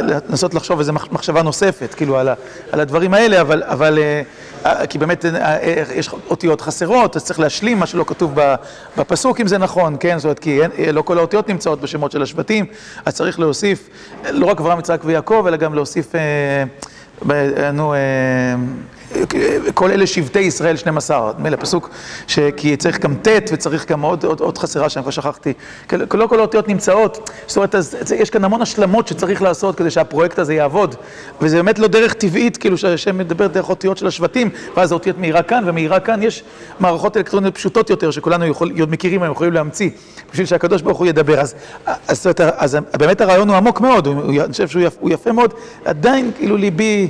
[0.01, 2.29] לנסות לחשוב איזו מחשבה נוספת, כאילו, על,
[2.73, 3.99] על הדברים האלה, אבל, אבל
[4.67, 5.59] אה, כי באמת אה,
[5.95, 8.35] יש אותיות חסרות, אז צריך להשלים מה שלא כתוב
[8.97, 10.19] בפסוק, אם זה נכון, כן?
[10.19, 12.67] זאת אומרת, כי אין, לא כל האותיות נמצאות בשמות של השבטים,
[13.05, 13.89] אז צריך להוסיף,
[14.31, 17.95] לא רק אברהם, יצחק ויעקב, אלא גם להוסיף, אה, נו,
[19.75, 21.91] כל אלה שבטי ישראל 12, נדמה לי הפסוק,
[22.57, 25.53] כי צריך גם ט' וצריך גם עוד, עוד, עוד חסרה שאני כבר שכחתי.
[26.15, 30.39] לא כל האותיות נמצאות, זאת אומרת, אז, יש כאן המון השלמות שצריך לעשות כדי שהפרויקט
[30.39, 30.95] הזה יעבוד,
[31.41, 35.43] וזה באמת לא דרך טבעית, כאילו שהשם מדבר דרך אותיות של השבטים, ואז האותיות מהירה
[35.43, 36.45] כאן ומהירה כאן, יש
[36.81, 39.91] מערכות אלקטרוניות פשוטות יותר, שכולנו יכול, מכירים, הם יכולים להמציא,
[40.33, 41.41] בשביל שהקדוש ברוך הוא ידבר.
[41.41, 41.55] אז,
[41.87, 46.57] אז, אז, אז באמת הרעיון הוא עמוק מאוד, אני חושב שהוא יפה מאוד, עדיין כאילו
[46.57, 47.09] ליבי...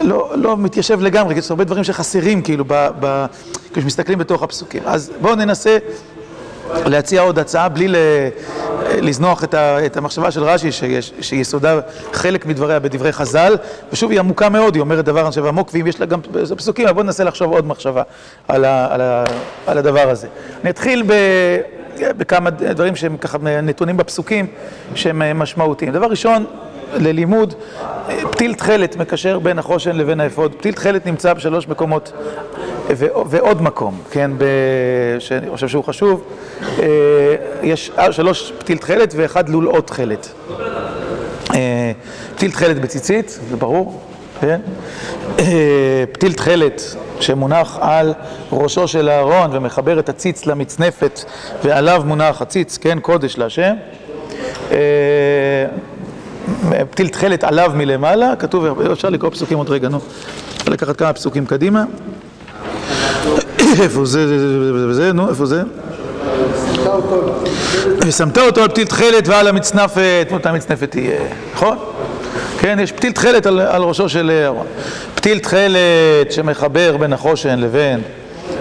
[0.00, 2.64] לא, לא מתיישב לגמרי, כי יש הרבה דברים שחסרים כאילו,
[3.74, 4.82] כשמסתכלים בתוך הפסוקים.
[4.86, 5.78] אז בואו ננסה
[6.74, 7.88] להציע עוד הצעה בלי
[8.96, 10.70] לזנוח את, ה, את המחשבה של רש"י,
[11.20, 11.80] שיסודה
[12.12, 13.56] חלק מדבריה בדברי חז"ל,
[13.92, 16.20] ושוב היא עמוקה מאוד, היא אומרת דבר אני חושב עמוק, ואם יש לה גם
[16.56, 18.02] פסוקים, בואו ננסה לחשוב עוד מחשבה
[18.48, 19.24] על, ה, על, ה,
[19.66, 20.26] על הדבר הזה.
[20.62, 21.12] אני אתחיל ב...
[22.00, 24.46] בכמה דברים שהם ככה נתונים בפסוקים
[24.94, 25.92] שהם משמעותיים.
[25.92, 26.44] דבר ראשון,
[26.94, 27.54] ללימוד,
[28.30, 30.54] פתיל תכלת מקשר בין החושן לבין האפוד.
[30.54, 32.12] פתיל תכלת נמצא בשלוש מקומות
[33.26, 34.30] ועוד מקום, כן,
[35.18, 36.22] שאני חושב שהוא חשוב.
[36.78, 36.86] אה,
[37.62, 40.32] יש שלוש פתיל תכלת ואחד לולאות תכלת.
[41.54, 41.92] אה,
[42.36, 44.00] פתיל תכלת בציצית, זה ברור,
[44.40, 44.60] כן?
[45.38, 46.82] אה, פתיל תכלת
[47.20, 48.14] שמונח על
[48.52, 51.24] ראשו של אהרון ומחבר את הציץ למצנפת
[51.64, 53.74] ועליו מונח הציץ, כן, קודש להשם.
[56.90, 59.98] פתיל תכלת עליו מלמעלה, כתוב, אפשר לקרוא פסוקים עוד רגע, נו.
[60.56, 61.84] אפשר לקחת כמה פסוקים קדימה.
[63.82, 65.62] איפה זה, זה, זה, נו, איפה זה?
[68.06, 71.20] ושמת אותו על פתיל תכלת ועל המצנפת, אותה מצנפת תהיה,
[71.54, 71.78] נכון?
[72.58, 74.66] כן, יש פתיל תכלת על, על ראשו של אהרון.
[75.14, 78.00] פתיל תכלת שמחבר בין החושן לבין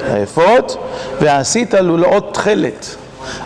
[0.07, 0.77] האפות,
[1.21, 2.95] ועשית לולאות תכלת.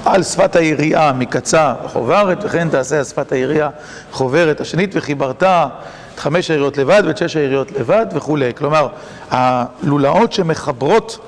[0.06, 3.70] על שפת היריעה מקצה חוברת, וכן תעשה על שפת היריעה
[4.12, 8.52] חוברת השנית, וחיברת את חמש היריות לבד ואת שש היריות לבד וכולי.
[8.56, 8.88] כלומר,
[9.32, 11.20] הלולאות שמחברות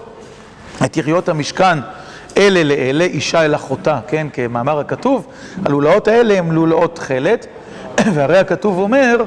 [0.85, 1.79] את יריות המשכן
[2.37, 5.27] אלה לאלה, אישה אל אחותה, כן, כמאמר הכתוב,
[5.65, 7.47] הלולאות האלה הן לולאות תכלת,
[8.13, 9.23] והרי הכתוב אומר,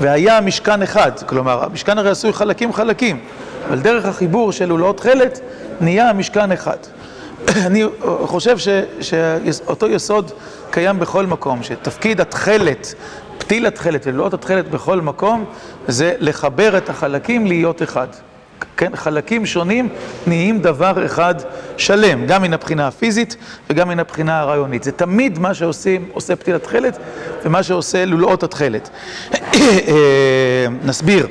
[0.00, 3.20] והיה משכן אחד, כלומר, המשכן הרי עשוי חלקים חלקים,
[3.68, 5.40] אבל דרך החיבור של לולאות תכלת
[5.80, 6.76] נהיה משכן אחד.
[7.48, 7.84] אני
[8.24, 8.56] חושב
[9.00, 10.30] שאותו יסוד
[10.70, 12.94] קיים בכל מקום, שתפקיד התכלת,
[13.38, 15.44] פתיל התכלת ולאות התכלת בכל מקום,
[15.88, 18.08] זה לחבר את החלקים להיות אחד.
[18.76, 19.88] כן, חלקים שונים
[20.26, 21.34] נהיים דבר אחד
[21.76, 23.36] שלם, גם מן הבחינה הפיזית
[23.70, 24.82] וגם מן הבחינה הרעיונית.
[24.82, 26.98] זה תמיד מה שעושים, עושה פתיל התכלת
[27.44, 28.90] ומה שעושה לולאות התכלת.
[29.34, 31.26] אה, נסביר.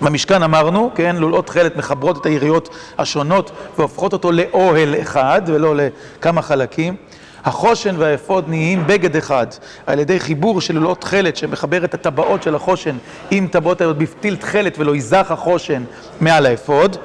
[0.00, 6.42] במשכן אמרנו, כן, לולאות תכלת מחברות את היריות השונות והופכות אותו לאוהל אחד ולא לכמה
[6.42, 6.96] חלקים.
[7.44, 9.46] החושן והאפוד נהיים בגד אחד
[9.86, 12.96] על ידי חיבור של לולות תכלת שמחבר את הטבעות של החושן
[13.30, 15.84] עם טבעות היוד בפתיל תכלת ולא ייזך החושן
[16.20, 16.96] מעל האפוד.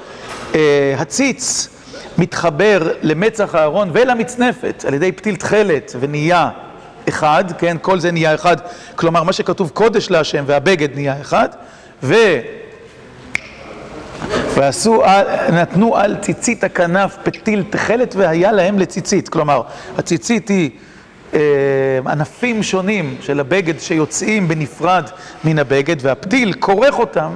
[0.97, 1.69] הציץ
[2.17, 6.49] מתחבר למצח הארון ולמצנפת על ידי פתיל תכלת ונהיה
[7.09, 8.57] אחד, כן, כל זה נהיה אחד,
[8.95, 11.49] כלומר מה שכתוב קודש להשם והבגד נהיה אחד,
[12.03, 12.15] ו...
[14.55, 15.03] ועשו,
[15.53, 19.61] נתנו על ציצית הכנף פתיל תכלת והיה להם לציצית, כלומר
[19.97, 20.69] הציצית היא
[22.07, 25.03] ענפים שונים של הבגד שיוצאים בנפרד
[25.43, 27.35] מן הבגד והפתיל כורך אותם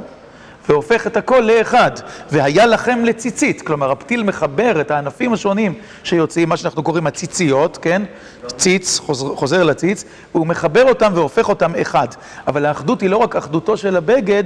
[0.69, 1.91] והופך את הכל לאחד,
[2.32, 5.73] והיה לכם לציצית, כלומר הפתיל מחבר את הענפים השונים
[6.04, 8.02] שיוצאים, מה שאנחנו קוראים הציציות, כן?
[8.47, 12.08] ציץ, חוזר, חוזר לציץ, והוא מחבר אותם והופך אותם אחד.
[12.47, 14.43] אבל האחדות היא לא רק אחדותו של הבגד,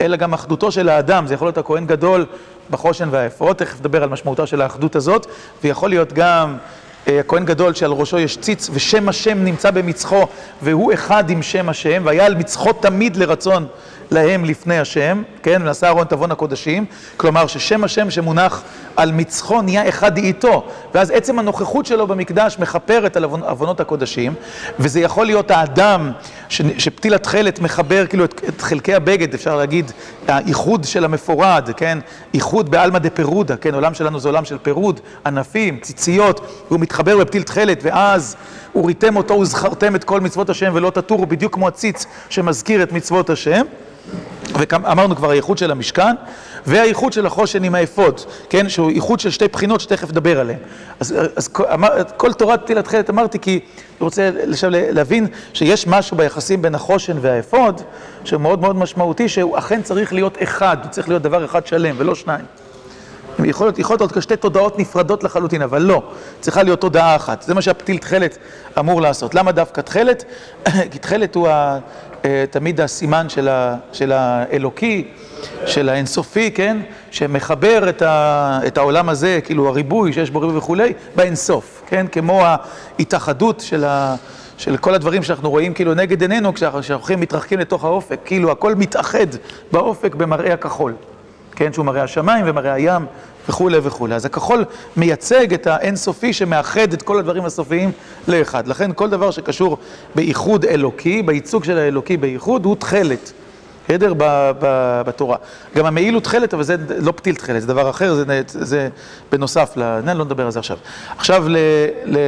[0.00, 2.26] אלא גם אחדותו של האדם, זה יכול להיות הכהן גדול
[2.70, 5.26] בחושן והאפוד, תכף נדבר על משמעותה של האחדות הזאת,
[5.62, 6.56] ויכול להיות גם
[7.06, 10.26] הכהן גדול שעל ראשו יש ציץ ושם השם נמצא במצחו
[10.62, 13.66] והוא אחד עם שם השם והיה על מצחו תמיד לרצון
[14.10, 16.84] להם לפני השם, כן, ונשא אהרון תבון הקודשים,
[17.16, 18.62] כלומר ששם השם שמונח
[18.96, 24.34] על מצחו נהיה אחד איתו, ואז עצם הנוכחות שלו במקדש מכפרת על עוונות הקודשים,
[24.78, 26.12] וזה יכול להיות האדם
[26.48, 29.92] ש, שפתיל התכלת מחבר כאילו את, את חלקי הבגד, אפשר להגיד,
[30.28, 31.98] האיחוד של המפורד, כן,
[32.34, 37.42] איחוד בעלמא דפירודה, כן, עולם שלנו זה עולם של פירוד, ענפים, ציציות, והוא מתחבר בפתיל
[37.42, 38.36] תכלת, ואז
[38.74, 43.30] וריתם אותו וזכרתם את כל מצוות השם ולא תטורו, בדיוק כמו הציץ שמזכיר את מצוות
[43.30, 43.62] השם.
[44.54, 46.14] ואמרנו כבר הייחוד של המשכן
[46.66, 48.20] והייחוד של החושן עם האפוד,
[48.50, 50.58] כן, שהוא ייחוד של שתי בחינות שתכף נדבר עליהן.
[51.00, 53.60] אז, אז אמר, כל תורת תהילת תכלת אמרתי כי אני
[54.00, 57.80] רוצה עכשיו להבין שיש משהו ביחסים בין החושן והאפוד
[58.24, 61.94] שהוא מאוד מאוד משמעותי, שהוא אכן צריך להיות אחד, הוא צריך להיות דבר אחד שלם
[61.98, 62.44] ולא שניים.
[63.44, 66.02] יכול להיות, יכול להיות כשתי תודעות נפרדות לחלוטין, אבל לא,
[66.40, 67.42] צריכה להיות תודעה אחת.
[67.42, 68.38] זה מה שהפתיל תכלת
[68.78, 69.34] אמור לעשות.
[69.34, 70.24] למה דווקא תכלת?
[70.90, 71.48] כי תכלת הוא
[72.50, 75.08] תמיד הסימן של, ה, של האלוקי,
[75.66, 76.76] של האינסופי, כן?
[77.10, 82.06] שמחבר את, ה, את העולם הזה, כאילו הריבוי שיש בו ריבוי וכולי, באינסוף, כן?
[82.12, 83.60] כמו ההתאחדות
[84.58, 89.26] של כל הדברים שאנחנו רואים כאילו נגד עינינו כשאנחנו מתרחקים לתוך האופק, כאילו הכל מתאחד
[89.72, 90.94] באופק במראה הכחול,
[91.56, 93.06] כן, שהוא מראה השמיים ומראה הים
[93.50, 94.14] וכולי וכולי.
[94.14, 94.64] אז הכחול
[94.96, 97.92] מייצג את האינסופי שמאחד את כל הדברים הסופיים
[98.28, 98.68] לאחד.
[98.68, 99.78] לכן כל דבר שקשור
[100.14, 103.32] בייחוד אלוקי, בייצוג של האלוקי בייחוד, הוא תכלת.
[103.88, 104.12] בסדר?
[105.06, 105.36] בתורה.
[105.76, 108.88] גם המעיל הוא תכלת, אבל זה לא פתיל תכלת, זה דבר אחר, זה, זה
[109.32, 110.76] בנוסף, אני לא נדבר על זה עכשיו.
[111.16, 111.56] עכשיו ל,
[112.04, 112.18] ל,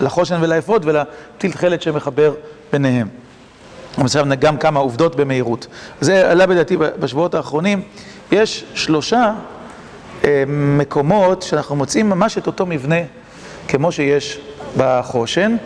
[0.00, 2.34] לחושן ולאפוד ולפתיל תכלת שמחבר
[2.72, 3.08] ביניהם.
[3.96, 5.66] עכשיו גם כמה עובדות במהירות.
[6.00, 7.82] זה עלה בדעתי בשבועות האחרונים.
[8.32, 9.32] יש שלושה
[10.46, 13.00] מקומות שאנחנו מוצאים ממש את אותו מבנה
[13.68, 14.40] כמו שיש
[14.76, 15.56] בחושן,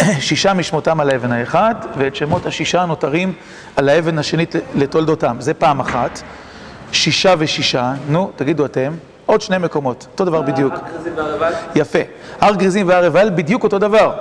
[0.20, 3.32] שישה משמותם על האבן האחד, ואת שמות השישה הנותרים
[3.76, 5.36] על האבן השנית לתולדותם.
[5.38, 6.22] זה פעם אחת.
[6.92, 8.92] שישה ושישה, נו, תגידו אתם,
[9.26, 10.74] עוד שני מקומות, אותו דבר בדיוק.
[11.16, 11.52] והר עיבל?
[11.74, 11.98] יפה.
[12.40, 14.12] הר גריזים והר עיבל בדיוק אותו דבר.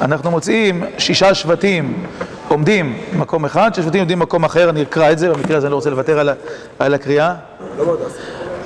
[0.00, 2.06] אנחנו מוצאים שישה שבטים
[2.48, 5.70] עומדים במקום אחד, שישה שבטים עומדים במקום אחר, אני אקרא את זה, במקרה הזה אני
[5.70, 6.30] לא רוצה לוותר על,
[6.78, 7.34] על הקריאה.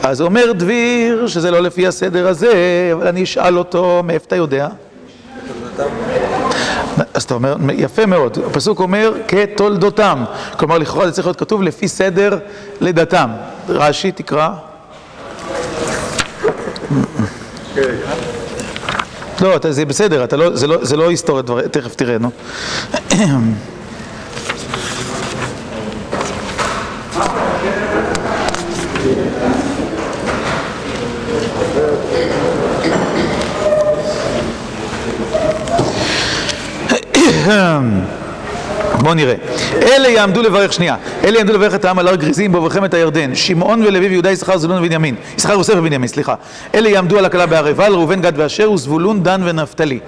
[0.05, 4.37] לא אז אומר דביר שזה לא לפי הסדר הזה, אבל אני אשאל אותו, מאיפה אתה
[4.37, 4.69] יודע?
[7.15, 10.25] אז אתה אומר, יפה מאוד, הפסוק אומר כתולדותם,
[10.57, 12.39] כלומר לכאורה זה צריך להיות כתוב לפי סדר
[12.81, 13.31] לידתם.
[13.69, 14.51] רש"י, תקרא.
[19.41, 22.31] לא, זה בסדר, לא, זה לא היסטוריה, תכף תראה, נו.
[39.03, 39.35] בואו נראה.
[39.83, 43.35] אלה יעמדו לברך, שנייה, אלה יעמדו לברך את העם על הר גריזים בעוברכם את הירדן,
[43.35, 46.35] שמעון ולוי ויהודה יששכר זבולון ובנימין, יששכר יוסף ובנימין, סליחה.
[46.75, 49.99] אלה יעמדו על הכלה בהר עיבל, ראובן גד ואשר וזבולון דן ונפתלי.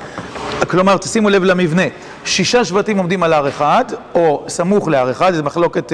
[0.68, 1.83] כלומר, תשימו לב למבנה,
[2.24, 5.92] שישה שבטים עומדים על הר אחד, או סמוך להר אחד, זו מחלוקת,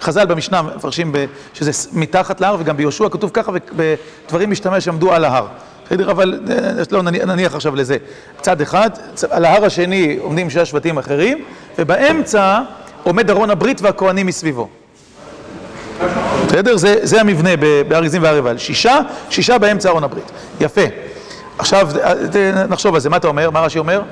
[0.00, 1.12] חז"ל במשנה מפרשים
[1.54, 5.46] שזה מתחת להר, וגם ביהושע כתוב ככה, ובדברים משתמש עמדו על ההר.
[5.86, 6.40] בסדר, אבל
[6.90, 7.96] לא, נניח עכשיו לזה.
[8.40, 8.90] צד אחד,
[9.30, 11.44] על ההר השני עומדים שישה שבטים אחרים,
[11.78, 12.60] ובאמצע
[13.02, 14.68] עומד ארון הברית והכוהנים מסביבו.
[16.46, 16.76] בסדר?
[16.76, 17.50] זה, זה המבנה
[17.88, 18.58] בהר גזים והר עיבל.
[18.58, 18.98] שישה,
[19.30, 20.30] שישה באמצע ארון הברית.
[20.60, 20.84] יפה.
[21.58, 21.88] עכשיו,
[22.68, 23.10] נחשוב על זה.
[23.10, 23.50] מה אתה אומר?
[23.50, 24.02] מה רש"י אומר?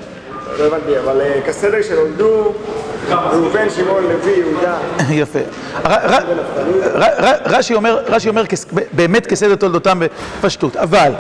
[0.59, 2.53] לא הבנתי, אבל כסדר שנולדו,
[3.11, 4.79] ראובן, שמעון, לוי, יהודה.
[5.23, 5.39] יפה.
[7.45, 7.75] רש"י
[8.29, 8.45] אומר
[8.93, 10.01] באמת כסדר תולדותם
[10.41, 11.13] בפשטות, אבל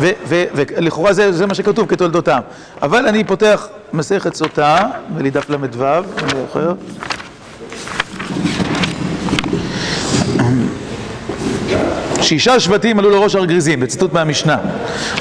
[0.00, 2.40] ולכאורה זה, זה מה שכתוב כתולדותם.
[2.82, 4.78] אבל אני פותח מסכת סוטה,
[5.18, 5.84] נדמה ל"ו,
[6.18, 6.74] אני זוכר.
[12.20, 14.56] שישה שבטים עלו לראש הר גריזים, בציטוט מהמשנה.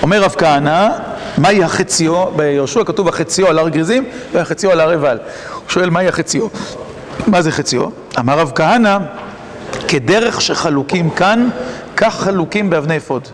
[0.03, 0.89] אומר רב כהנא,
[1.37, 2.25] מהי החציו?
[2.35, 5.17] ביהושע כתוב החציו על הר גריזים והחציו על הר עיבל.
[5.53, 6.47] הוא שואל מהי החציו?
[7.27, 7.85] מה זה חציו?
[8.19, 8.97] אמר רב כהנא,
[9.87, 11.49] כדרך שחלוקים כאן,
[11.97, 13.27] כך חלוקים באבני אפוד.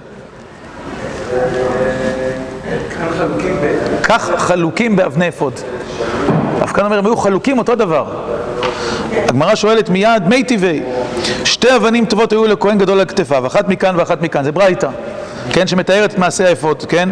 [4.03, 5.53] כך חלוקים באבני אפוד.
[6.61, 8.05] רב כהנא אומר, הם היו חלוקים אותו דבר.
[9.11, 10.81] הגמרא שואלת מיד, מי טבעי,
[11.43, 14.89] שתי אבנים טובות היו לכהן גדול על כתפיו, אחת מכאן ואחת מכאן, זה ברייתא,
[15.53, 17.09] כן, שמתארת את מעשה האפוד, כן?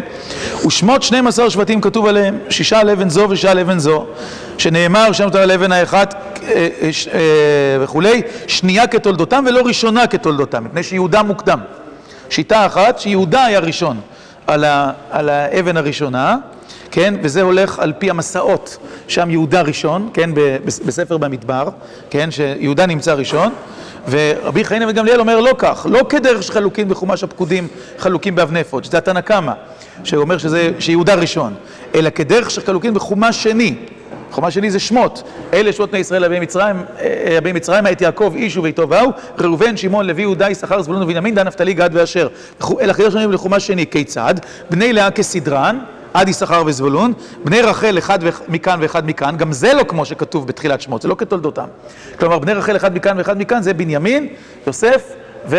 [0.66, 4.06] ושמות 12 שבטים כתוב עליהם, שישה על אבן זו ושישה על אבן זו,
[4.58, 7.20] שנאמר שם על אבן האחת אה, אה, אה,
[7.80, 11.58] וכולי, שנייה כתולדותם ולא ראשונה כתולדותם, מפני שיהודה מוקדם.
[12.30, 14.00] שיטה אחת, שיהודה היה ראשון
[14.46, 16.36] על, ה, על האבן הראשונה,
[16.90, 18.76] כן, וזה הולך על פי המסעות,
[19.08, 20.30] שם יהודה ראשון, כן,
[20.64, 21.68] בספר במדבר,
[22.10, 23.52] כן, שיהודה נמצא ראשון,
[24.10, 28.98] ורבי חיינה וגמליאל אומר לא כך, לא כדרך שחלוקים בחומש הפקודים חלוקים באבני אפוד, שזה
[28.98, 29.52] התנא קמא,
[30.04, 31.54] שאומר שזה, שיהודה ראשון,
[31.94, 33.74] אלא כדרך שחלוקים בחומש שני,
[34.30, 38.32] חומש שני זה שמות, אלה שמות בני ישראל אבי מצרים, אה, אבי מצרים, את יעקב
[38.36, 39.08] איש וביתו באו,
[39.38, 42.28] ראובן, שמעון, לוי, יהודה, יששכר, זבולון ובנימין, דן, נפתלי, גד ואשר.
[42.80, 44.34] אלא חידוש שונים לחומש שני, כיצד?
[44.70, 45.78] בני לאה כסדרן,
[46.14, 47.12] עד יששכר וזבולון,
[47.44, 51.14] בני רחל אחד מכאן ואחד מכאן, גם זה לא כמו שכתוב בתחילת שמות, זה לא
[51.18, 51.66] כתולדותם.
[52.18, 54.28] כלומר, בני רחל אחד מכאן ואחד מכאן זה בנימין,
[54.66, 55.12] יוסף,
[55.46, 55.56] ו,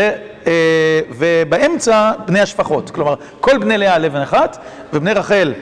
[0.47, 2.89] אה, ובאמצע בני השפחות.
[2.89, 4.57] כלומר, כל בני לאה על אבן אחת,
[4.93, 5.53] ובני רחל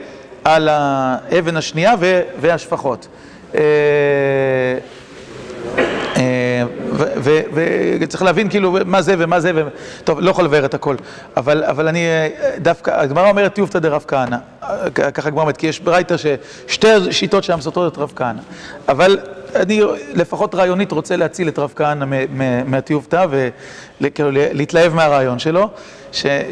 [0.46, 1.94] על האבן השנייה
[2.40, 3.08] והשפחות.
[3.54, 3.60] אה,
[8.00, 9.52] וצריך להבין כאילו מה זה ומה זה,
[10.04, 10.96] טוב, לא יכול לבאר את הכל,
[11.36, 12.04] אבל אני
[12.58, 14.36] דווקא, הגמרא אומרת טיובתא דרב כהנא,
[14.94, 18.40] ככה הגמרא אומרת, כי יש ברייתא ששתי שיטות שם סותרות את רב כהנא,
[18.88, 19.18] אבל
[19.54, 19.80] אני
[20.14, 22.06] לפחות רעיונית רוצה להציל את רב כהנא
[22.66, 23.26] מהטיובתא
[24.00, 25.68] ולהתלהב מהרעיון שלו,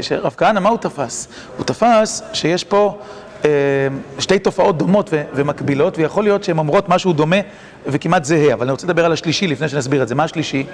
[0.01, 1.29] שרב כהנא, מה הוא תפס?
[1.57, 2.99] הוא תפס שיש פה
[4.19, 7.37] שתי תופעות דומות ומקבילות, ויכול להיות שהן אומרות משהו דומה
[7.87, 10.15] וכמעט זהה, אבל אני רוצה לדבר על השלישי לפני שנסביר את זה.
[10.15, 10.67] מה השלישי?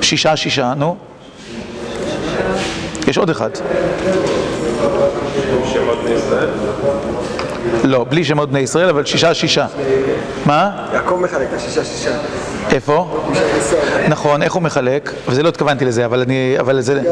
[0.00, 0.96] שישה, שישה, נו.
[3.08, 3.50] יש עוד אחד.
[7.84, 9.66] לא, בלי שמות בני ישראל, אבל שישה שישה.
[10.46, 10.86] מה?
[10.92, 12.10] יעקב מחלק את השישה שישה.
[12.70, 13.20] איפה?
[14.08, 15.12] נכון, איך הוא מחלק?
[15.28, 16.56] וזה לא התכוונתי לזה, אבל אני...
[16.60, 17.02] אבל זה...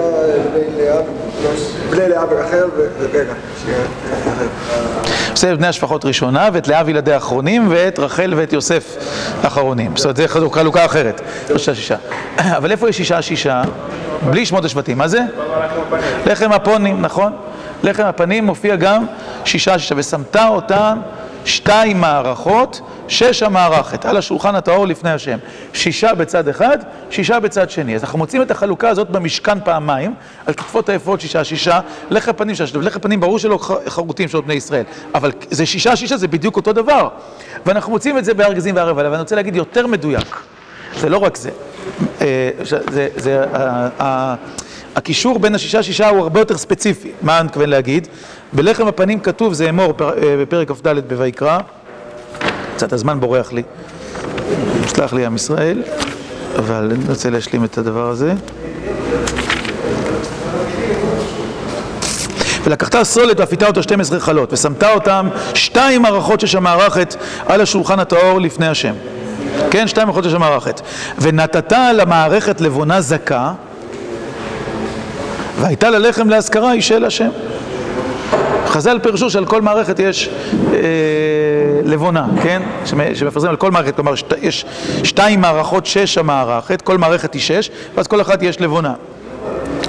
[1.91, 3.33] בני לאה ורחל ורגע.
[5.35, 8.97] בסדר, בני השפחות ראשונה, ואת לאה וילדי האחרונים, ואת רחל ואת יוסף
[9.43, 9.97] האחרונים.
[9.97, 11.21] זאת אומרת, זה חלוקה אחרת.
[11.57, 11.97] שישה שישה.
[12.59, 13.63] אבל איפה יש שישה שישה?
[14.31, 14.99] בלי שמות השבטים.
[14.99, 15.21] מה זה?
[16.27, 17.33] לחם הפונים, נכון?
[17.83, 19.07] לחם הפנים מופיע גם
[19.45, 20.99] שישה שישה, ושמת אותם
[21.49, 25.39] שתיים מערכות, שש המערכת, על השולחן הטהור לפני השם.
[25.73, 26.79] שישה בצד אחד,
[27.11, 27.95] שישה בצד שני.
[27.95, 30.15] אז אנחנו מוצאים את החלוקה הזאת במשכן פעמיים,
[30.47, 31.81] על כתפות האפוד שישה, שישה,
[32.11, 32.79] לחם פנים שישה.
[32.79, 33.59] לחם פנים ברור שלא
[33.89, 34.85] חרוטים של בני ישראל,
[35.15, 37.09] אבל זה שישה, שישה, זה בדיוק אותו דבר.
[37.67, 40.37] ואנחנו מוצאים את זה בהר גזים והר עיבל, ואני רוצה להגיד יותר מדויק.
[40.97, 41.51] זה לא רק זה.
[42.21, 43.45] אה, זה, זה,
[44.97, 47.11] הקישור בין השישה שישה הוא הרבה יותר ספציפי.
[47.23, 48.09] מה אני מתכוון להגיד?
[48.53, 51.59] בלחם הפנים כתוב, זה אמור אה, בפרק כ"ד בויקרא,
[52.77, 53.63] קצת הזמן בורח לי,
[54.87, 55.83] סלח לי עם ישראל,
[56.59, 58.35] אבל אני רוצה להשלים את הדבר הזה.
[62.65, 68.41] ולקחת סולת ואפיתה אותו 12 חלות, ושמת אותם שתיים מערכות של המערכת על השולחן הטהור
[68.41, 68.95] לפני השם.
[69.71, 70.81] כן, שתיים מערכות של המערכת.
[71.19, 73.53] ונתת למערכת לבונה זכה,
[75.61, 77.29] והייתה ללחם להשכרה היא של השם.
[78.67, 80.29] חז"ל פירשו שעל כל מערכת יש
[80.73, 80.79] אה,
[81.85, 82.63] לבונה, כן?
[83.15, 84.65] שמפרסם על כל מערכת, כלומר שת, יש
[85.05, 88.95] שתיים מערכות שש המערכת, כל מערכת היא שש, ואז כל אחת יש לבונה.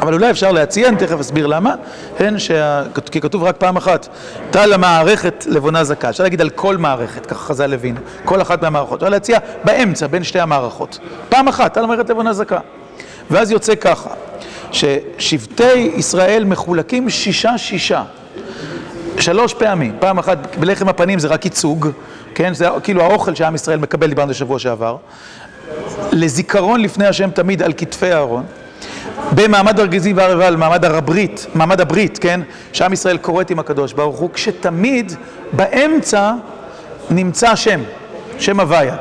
[0.01, 1.75] אבל אולי אפשר להציע, אני תכף אסביר למה,
[2.19, 2.84] הן שה...
[3.12, 4.08] כי כתוב רק פעם אחת,
[4.51, 6.10] תא למערכת לבונה זכה.
[6.10, 8.99] אפשר להגיד על כל מערכת, ככה חז"ל הבינו, כל אחת מהמערכות.
[9.03, 10.99] אפשר להציע באמצע, בין שתי המערכות.
[11.29, 12.60] פעם אחת, תא למערכת לבונה זכה.
[13.32, 14.10] ואז יוצא ככה,
[14.71, 18.03] ששבטי ישראל מחולקים שישה שישה.
[19.17, 21.88] שלוש פעמים, פעם אחת בלחם הפנים זה רק ייצוג,
[22.36, 24.97] כן, זה כאילו האוכל שעם ישראל מקבל, דיברנו בשבוע שעבר,
[26.12, 28.43] לזיכרון לפני השם תמיד על כתפי הארון,
[29.36, 32.41] במעמד הרגזי והרבל, מעמד הרברית, מעמד הברית, כן,
[32.73, 35.13] שעם ישראל כורת עם הקדוש ברוך הוא, כשתמיד
[35.54, 36.33] באמצע
[37.10, 37.79] נמצא שם,
[38.39, 38.96] שם הוויה,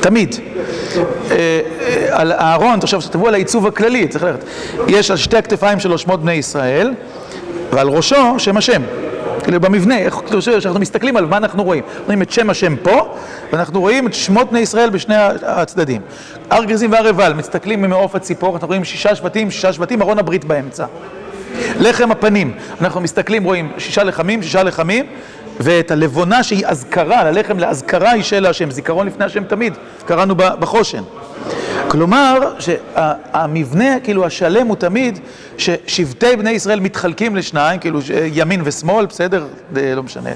[0.00, 0.51] תמיד.
[0.96, 4.44] אה, אה, על הארון, עכשיו תחשבו על העיצוב הכללי, צריך ללכת,
[4.88, 6.94] יש על שתי הכתפיים שלו שמות בני ישראל,
[7.72, 8.82] ועל ראשו שם השם.
[9.42, 11.82] כאילו במבנה, איך, כאילו כשאנחנו מסתכלים על מה אנחנו רואים.
[12.06, 13.14] רואים את שם השם פה,
[13.52, 16.00] ואנחנו רואים את שמות בני ישראל בשני הצדדים.
[16.50, 20.44] הר גריזים והר עיבל, מסתכלים ממעוף הציפור, אנחנו רואים שישה שבטים, שישה שבטים, ארון הברית
[20.44, 20.86] באמצע.
[21.80, 25.06] לחם הפנים, אנחנו מסתכלים, רואים שישה לחמים, שישה לחמים,
[25.60, 29.74] ואת הלבונה שהיא אזכרה, ללחם לאזכרה היא של השם, זיכרון לפני השם תמיד,
[30.06, 31.02] קראנו בחושן.
[31.88, 35.18] כלומר, שהמבנה, כאילו השלם הוא תמיד
[35.58, 38.00] ששבטי בני ישראל מתחלקים לשניים, כאילו
[38.32, 39.46] ימין ושמאל, בסדר?
[39.74, 40.30] לא משנה,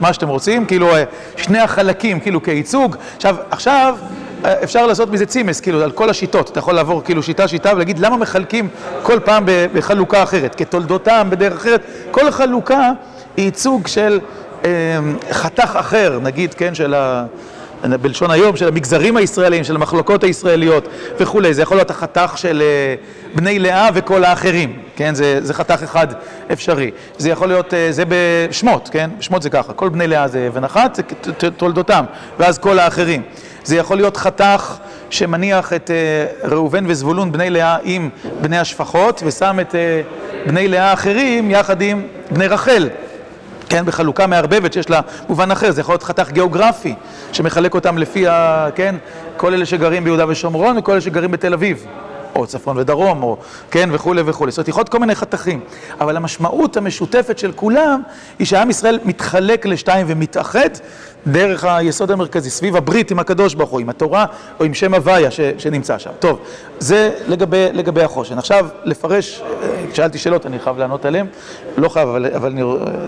[0.00, 0.88] מה שאתם רוצים, כאילו
[1.36, 2.96] שני החלקים, כאילו כייצוג.
[3.16, 3.96] עכשיו, עכשיו
[4.44, 6.50] אפשר לעשות מזה צימס, כאילו, על כל השיטות.
[6.50, 8.68] אתה יכול לעבור כאילו שיטה-שיטה ולהגיד למה מחלקים
[9.02, 9.44] כל פעם
[9.74, 11.80] בחלוקה אחרת, כתולדותם, בדרך אחרת.
[12.10, 12.90] כל חלוקה
[13.36, 14.43] היא ייצוג של אה,
[15.32, 17.24] חתך אחר, נגיד, כן, של ה...
[18.00, 20.88] בלשון היום, של המגזרים הישראלים, של המחלוקות הישראליות
[21.20, 21.54] וכולי.
[21.54, 22.62] זה יכול להיות החתך של
[23.34, 25.14] בני לאה וכל האחרים, כן?
[25.14, 26.06] זה, זה חתך אחד
[26.52, 26.90] אפשרי.
[27.18, 29.10] זה יכול להיות, זה בשמות, כן?
[29.18, 30.98] בשמות זה ככה, כל בני לאה זה אבן אחת,
[31.40, 32.04] זה תולדותם,
[32.38, 33.22] ואז כל האחרים.
[33.64, 34.76] זה יכול להיות חתך
[35.10, 35.90] שמניח את
[36.44, 38.08] ראובן וזבולון, בני לאה, עם
[38.40, 39.74] בני השפחות, ושם את
[40.46, 42.88] בני לאה האחרים יחד עם בני רחל.
[43.68, 46.94] כן, בחלוקה מערבבת שיש לה מובן אחר, זה יכול להיות חתך גיאוגרפי
[47.32, 48.94] שמחלק אותם לפי, ה, כן,
[49.36, 51.86] כל אלה שגרים ביהודה ושומרון וכל אלה שגרים בתל אביב,
[52.36, 53.36] או צפון ודרום, או
[53.70, 54.52] כן, וכולי וכולי.
[54.52, 55.60] זאת אומרת, יכול להיות כל מיני חתכים,
[56.00, 58.02] אבל המשמעות המשותפת של כולם
[58.38, 60.70] היא שעם ישראל מתחלק לשתיים ומתאחד
[61.26, 64.26] דרך היסוד המרכזי, סביב הברית עם הקדוש ברוך הוא, עם התורה
[64.60, 66.10] או עם שם הוויה ש, שנמצא שם.
[66.18, 66.38] טוב,
[66.78, 68.38] זה לגבי, לגבי החושן.
[68.38, 69.42] עכשיו, לפרש,
[69.94, 71.26] שאלתי שאלות, אני חייב לענות עליהן,
[71.76, 72.62] לא חייב, אבל, אבל אני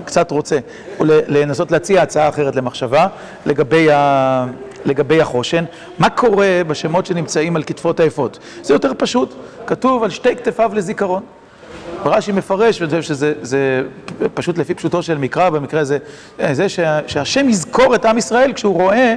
[0.05, 0.59] קצת רוצה
[1.01, 3.07] לנסות להציע הצעה אחרת למחשבה
[3.47, 4.47] לגבי, ה,
[4.85, 5.65] לגבי החושן.
[5.99, 8.37] מה קורה בשמות שנמצאים על כתפות האפוד?
[8.63, 9.35] זה יותר פשוט,
[9.67, 11.23] כתוב על שתי כתפיו לזיכרון.
[12.09, 13.83] רש"י מפרש, ואני חושב שזה
[14.35, 15.99] פשוט לפי פשוטו של מקרא, במקרה הזה,
[16.53, 16.69] זה
[17.07, 19.15] שהשם יזכור את עם ישראל כשהוא רואה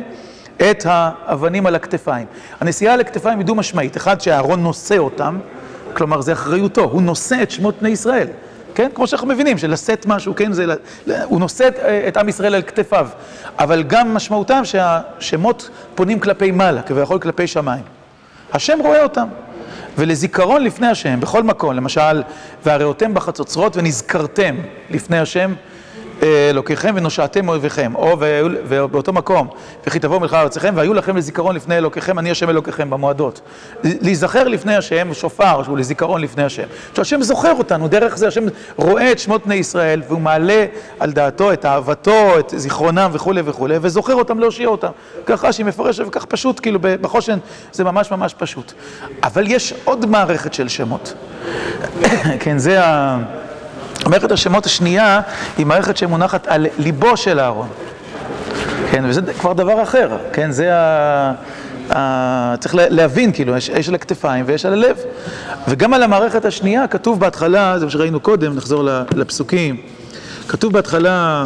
[0.71, 2.25] את האבנים על הכתפיים.
[2.59, 5.39] הנשיאה על הכתפיים היא דו משמעית, אחד שהארון נושא אותם,
[5.93, 8.27] כלומר זה אחריותו, הוא נושא את שמות בני ישראל,
[8.75, 8.89] כן?
[8.95, 10.53] כמו שאנחנו מבינים, שלשאת משהו, כן?
[10.53, 10.65] זה,
[11.23, 11.69] הוא נושא
[12.07, 13.07] את עם ישראל על כתפיו,
[13.59, 17.83] אבל גם משמעותם שהשמות פונים כלפי מעלה, כביכול כלפי שמיים.
[18.53, 19.27] השם רואה אותם.
[19.99, 22.23] ולזיכרון לפני השם, בכל מקום, למשל,
[22.65, 24.55] והראותם בחצוצרות ונזכרתם
[24.89, 25.53] לפני השם
[26.23, 28.17] אלוקיכם ונושעתם אויביכם, או
[28.91, 29.47] באותו מקום,
[29.87, 33.41] וכי תבואו מלכה ארציכם, והיו לכם לזיכרון לפני אלוקיכם, אני השם אלוקיכם במועדות.
[33.83, 36.63] להיזכר לפני השם, שופר, שהוא לזיכרון לפני השם.
[36.95, 38.43] שהשם זוכר אותנו, דרך זה השם
[38.75, 40.65] רואה את שמות בני ישראל, והוא מעלה
[40.99, 44.91] על דעתו את אהבתו, את זיכרונם וכולי וכולי, וזוכר אותם להושיע אותם.
[45.25, 47.39] כך רש"י מפרש, וכך פשוט, כאילו בחושן
[47.71, 48.73] זה ממש ממש פשוט.
[49.23, 51.13] אבל יש עוד מערכת של שמות.
[52.43, 53.17] כן, זה ה...
[54.07, 55.21] מערכת השמות השנייה
[55.57, 57.67] היא מערכת שמונחת על ליבו של אהרון.
[58.91, 61.33] כן, וזה כבר דבר אחר, כן, זה ה...
[61.95, 62.55] ה...
[62.59, 64.97] צריך להבין, כאילו, יש, יש על הכתפיים ויש על הלב.
[65.67, 68.83] וגם על המערכת השנייה כתוב בהתחלה, זה מה שראינו קודם, נחזור
[69.15, 69.77] לפסוקים,
[70.47, 71.45] כתוב בהתחלה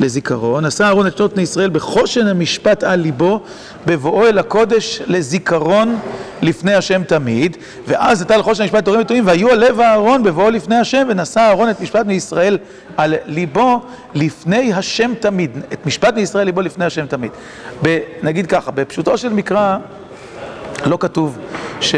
[0.00, 3.40] לזיכרון, עשה אהרון את שנות בני ישראל בחושן המשפט על ליבו,
[3.86, 5.98] בבואו אל הקודש לזיכרון
[6.42, 10.76] לפני השם תמיד, ואז נטל חושן המשפט תורים וטובים, והיו על לב אהרון בבואו לפני
[10.76, 12.58] השם, ונשא אהרון את משפט בני ישראל
[12.96, 13.80] על ליבו
[14.14, 17.30] לפני השם תמיד, את משפט בני ישראל ליבו לפני השם תמיד.
[18.22, 19.76] נגיד ככה, בפשוטו של מקרא
[20.86, 21.38] לא כתוב
[21.80, 21.94] ש...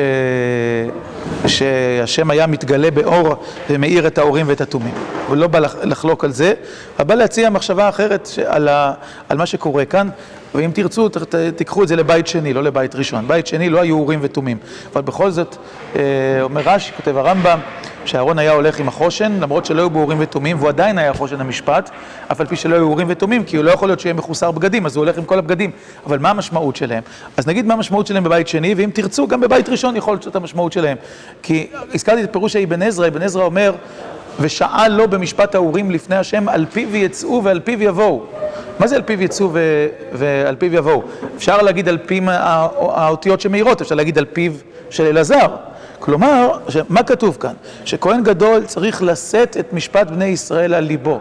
[1.46, 3.34] שהשם היה מתגלה באור
[3.70, 4.94] ומאיר את האורים ואת התומים.
[5.28, 6.52] הוא לא בא לחלוק על זה,
[6.98, 8.68] אבל בא להציע מחשבה אחרת על,
[9.38, 10.08] מה שקורה כאן,
[10.54, 11.34] ואם תרצו, ת...
[11.56, 13.28] תיקחו את זה לבית שני, לא לבית ראשון.
[13.28, 14.56] בית שני לא היו אורים ותומים,
[14.92, 15.56] אבל בכל זאת,
[15.96, 16.02] אה,
[16.42, 17.58] אומר רש"י, כותב הרמב"ם,
[18.04, 21.40] שאהרון היה הולך עם החושן, למרות שלא היו בו אורים ותומים, והוא עדיין היה חושן
[21.40, 21.90] המשפט,
[22.32, 24.86] אף על פי שלא היו אורים ותומים, כי הוא לא יכול להיות שיהיה מחוסר בגדים,
[24.86, 25.70] אז הוא הולך עם כל הבגדים.
[26.06, 27.02] אבל מה המשמעות שלהם?
[27.36, 30.72] אז נגיד מה המשמעות שלהם בבית שני, ואם תרצו, גם בבית ראשון יכול להיות המשמעות
[30.72, 30.96] שלהם.
[31.42, 33.72] כי הזכרתי את פירוש האבן עזרא, אבן עזרא אומר,
[34.40, 38.22] ושאל לו במשפט האורים לפני השם, על פיו יצאו ועל פיו יבואו.
[38.78, 39.86] מה זה על פיו יצאו ו...
[40.12, 41.02] ועל פיו יבואו?
[41.36, 44.52] אפשר להגיד על פיו האותיות שמאירות, אפשר להגיד על פיו
[44.90, 45.46] של אלעזר.
[45.98, 47.52] כלומר, מה כתוב כאן?
[47.84, 51.20] שכהן גדול צריך לשאת את משפט בני ישראל על ליבו.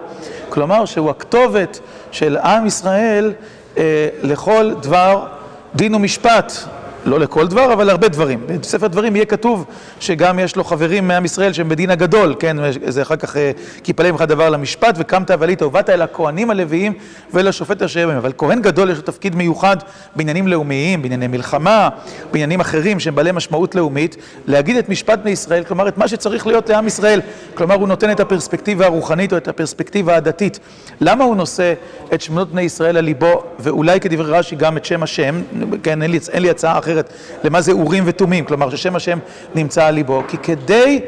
[0.50, 1.80] כלומר, שהוא הכתובת
[2.12, 3.34] של עם ישראל
[3.78, 3.84] אה,
[4.24, 5.28] לכל דבר
[5.76, 6.52] דין ומשפט
[7.06, 8.40] לא לכל דבר, אבל להרבה דברים.
[8.62, 9.66] בספר דברים יהיה כתוב
[10.00, 12.58] שגם יש לו חברים מעם ישראל שהם בדין הגדול, כן?
[12.88, 13.36] זה אחר כך,
[13.84, 16.94] כי יפלא ממך דבר למשפט, וקמת ועלית ובאת אל הכהנים הלוויים
[17.34, 18.18] ואל השופט אשר בהם.
[18.18, 19.78] אבל כהן גדול יש לו תפקיד מיוחד
[20.16, 21.90] בעניינים לאומיים, בענייני מלחמה,
[22.32, 24.18] בעניינים אחרים שהם בעלי משמעות לאומית,
[24.48, 27.22] להגיד את משפט בני ישראל, כלומר את מה שצריך להיות לעם ישראל.
[27.56, 30.60] כלומר הוא נותן את הפרספקטיבה הרוחנית או את הפרספקטיבה הדתית.
[31.02, 31.74] למה הוא נושא
[32.14, 35.42] את שמות בני ישראל על ליבו, ואולי כדברי רש"י גם את שם השם,
[35.84, 37.14] כן, אין לי, אין לי הצעה אחרת
[37.44, 39.20] למה זה אורים ותומים, כלומר ששם השם
[39.56, 41.02] נמצא על ליבו, כי כדי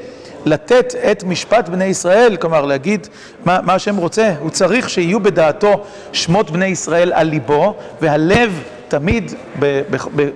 [0.45, 3.07] לתת את משפט בני ישראל, כלומר להגיד
[3.45, 9.33] מה, מה השם רוצה, הוא צריך שיהיו בדעתו שמות בני ישראל על ליבו, והלב תמיד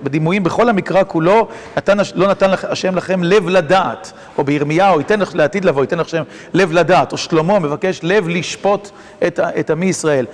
[0.03, 5.35] בדימויים בכל המקרא כולו, נתן, לא נתן השם לכם לב לדעת, או בירמיהו, ייתן לך
[5.35, 6.23] לעתיד לבוא, ייתן לך השם
[6.53, 8.89] לב לדעת, או שלמה מבקש לב לשפוט
[9.27, 10.25] את, את עמי ישראל.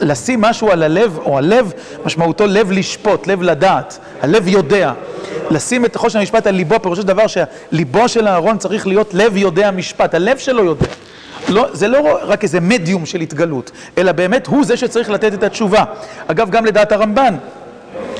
[0.00, 1.72] לשים משהו על הלב, או הלב,
[2.04, 4.92] משמעותו לב לשפוט, לב לדעת, הלב יודע.
[5.50, 9.36] לשים את חושן המשפט על ליבו, פירושו של דבר שהליבו של אהרון צריך להיות לב
[9.36, 10.86] יודע משפט, הלב שלו יודע.
[11.48, 15.42] לא, זה לא רק איזה מדיום של התגלות, אלא באמת הוא זה שצריך לתת את
[15.42, 15.84] התשובה.
[16.26, 17.36] אגב, גם לדעת הרמב"ן,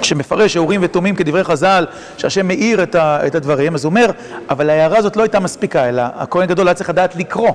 [0.02, 1.86] שמפרש אורים ותומים כדברי חז"ל,
[2.18, 4.10] שהשם מאיר את, ה, את הדברים, אז הוא אומר,
[4.50, 7.52] אבל ההערה הזאת לא הייתה מספיקה, אלא הכהן גדול היה צריך לדעת לקרוא.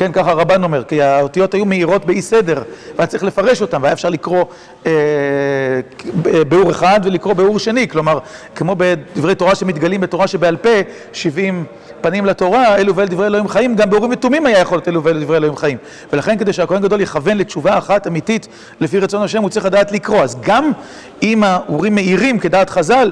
[0.00, 2.62] כן, ככה הרבן אומר, כי האותיות היו מאירות באי סדר,
[2.96, 4.44] והיה צריך לפרש אותן, והיה אפשר לקרוא
[4.86, 4.92] אה,
[6.48, 8.18] באור אחד ולקרוא באור שני, כלומר,
[8.54, 10.68] כמו בדברי תורה שמתגלים בתורה שבעל פה,
[11.12, 11.64] 70
[12.00, 15.22] פנים לתורה, אלו ואל דברי אלוהים חיים, גם באורים ותומים היה יכול להיות אלו ואל
[15.24, 15.78] דברי אלוהים חיים.
[16.12, 18.48] ולכן כדי שהכהן גדול יכוון לתשובה אחת אמיתית
[18.80, 20.22] לפי רצון השם, הוא צריך לדעת לקרוא.
[20.22, 20.72] אז גם
[21.22, 23.10] אם האורים מאירים כדעת חז"ל,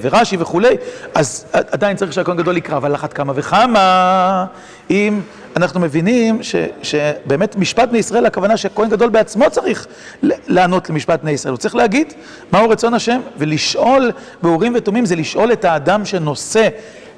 [0.00, 0.76] ורש"י וכולי,
[1.14, 4.46] אז עדיין צריך שהכהן גדול יקרא, אבל אחת כמה וכמה,
[4.90, 5.20] אם
[5.56, 9.86] אנחנו מבינים ש, שבאמת משפט בני ישראל, הכוונה שהכהן גדול בעצמו צריך
[10.22, 12.14] לענות למשפט בני ישראל, הוא צריך להגיד
[12.52, 14.10] מהו רצון השם, ולשאול
[14.42, 16.68] באורים ותומים זה לשאול את האדם שנושא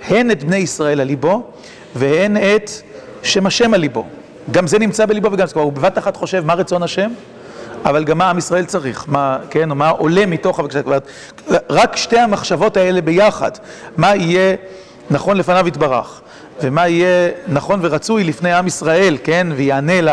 [0.09, 1.43] הן את בני ישראל על ליבו,
[1.95, 2.71] והן את
[3.23, 4.07] שם השם על ליבו.
[4.51, 7.11] גם זה נמצא בליבו וגם זה, הוא בבת אחת חושב מה רצון השם,
[7.85, 10.61] אבל גם מה עם ישראל צריך, מה, כן, או מה עולה מתוך,
[11.71, 13.51] רק שתי המחשבות האלה ביחד,
[13.97, 14.57] מה יהיה
[15.11, 16.21] נכון לפניו יתברך,
[16.63, 20.09] ומה יהיה נכון ורצוי לפני עם ישראל, כן, ויענה ל...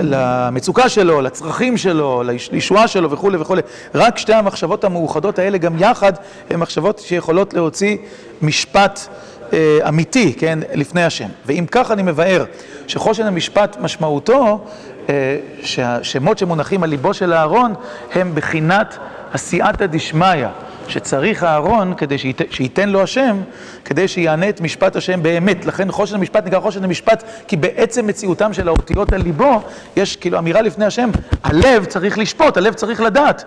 [0.00, 3.62] למצוקה שלו, לצרכים שלו, לישועה שלו וכולי וכולי.
[3.94, 6.12] רק שתי המחשבות המאוחדות האלה גם יחד
[6.50, 7.96] הן מחשבות שיכולות להוציא
[8.42, 9.00] משפט
[9.52, 11.28] אה, אמיתי, כן, לפני השם.
[11.46, 12.44] ואם כך אני מבאר
[12.86, 14.64] שחושן המשפט משמעותו
[15.62, 17.74] שהשמות שמונחים על ליבו של אהרון
[18.14, 18.98] הם בחינת
[19.34, 20.46] הסייעתא דשמיא,
[20.88, 23.36] שצריך אהרון כדי שית, שייתן לו השם,
[23.84, 25.66] כדי שיענה את משפט השם באמת.
[25.66, 29.62] לכן חושן המשפט נקרא חושן המשפט, כי בעצם מציאותם של האותיות על ליבו,
[29.96, 31.10] יש כאילו אמירה לפני השם,
[31.44, 33.44] הלב צריך לשפוט, הלב צריך לדעת.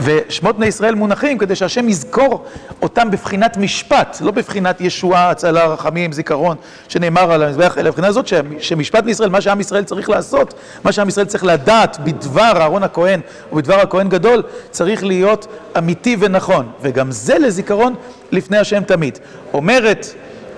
[0.00, 2.44] ושמות בני ישראל מונחים כדי שהשם יזכור
[2.82, 6.56] אותם בבחינת משפט, לא בבחינת ישועה, הצלה, רחמים, זיכרון,
[6.88, 8.26] שנאמר על המזבח, אלא בבחינה הזאת
[8.60, 12.82] שמשפט בני ישראל, מה שעם ישראל צריך לעשות, מה שעם ישראל צריך לדעת בדבר אהרון
[12.82, 13.20] הכהן
[13.52, 15.46] ובדבר הכהן גדול, צריך להיות
[15.78, 16.68] אמיתי ונכון.
[16.84, 17.94] וגם זה לזיכרון
[18.32, 19.18] לפני השם תמיד.
[19.54, 20.06] אומרת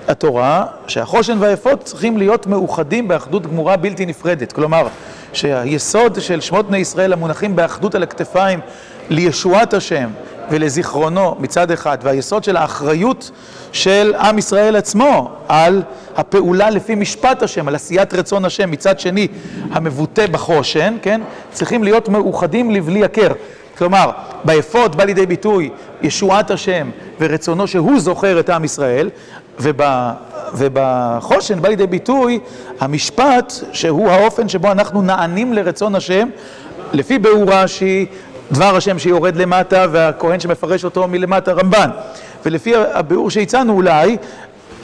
[0.09, 4.53] התורה שהחושן והאפוד צריכים להיות מאוחדים באחדות גמורה בלתי נפרדת.
[4.53, 4.89] כלומר,
[5.33, 8.61] שהיסוד של שמות בני ישראל המונחים באחדות על הכתפיים
[9.11, 10.11] לישועת השם
[10.51, 13.31] ולזיכרונו מצד אחד, והיסוד של האחריות
[13.73, 15.83] של עם ישראל עצמו על
[16.17, 19.29] הפעולה לפי משפט השם, על עשיית רצון השם מצד שני
[19.71, 21.21] המבוטא בחושן, כן?
[21.53, 23.33] צריכים להיות מאוחדים לבלי הכר.
[23.79, 24.11] כלומר,
[24.45, 25.71] באפוד בא לידי ביטוי
[26.03, 29.11] ישועת השם ורצונו שהוא זוכר את עם ישראל,
[29.61, 29.81] וב...
[30.55, 32.39] ובחושן בא לידי ביטוי
[32.81, 36.29] המשפט שהוא האופן שבו אנחנו נענים לרצון השם
[36.93, 38.07] לפי ביאור רש"י,
[38.53, 41.91] דבר השם שיורד למטה והכהן שמפרש אותו מלמטה רמב"ן.
[42.47, 44.17] ולפי הביאור שהצענו אולי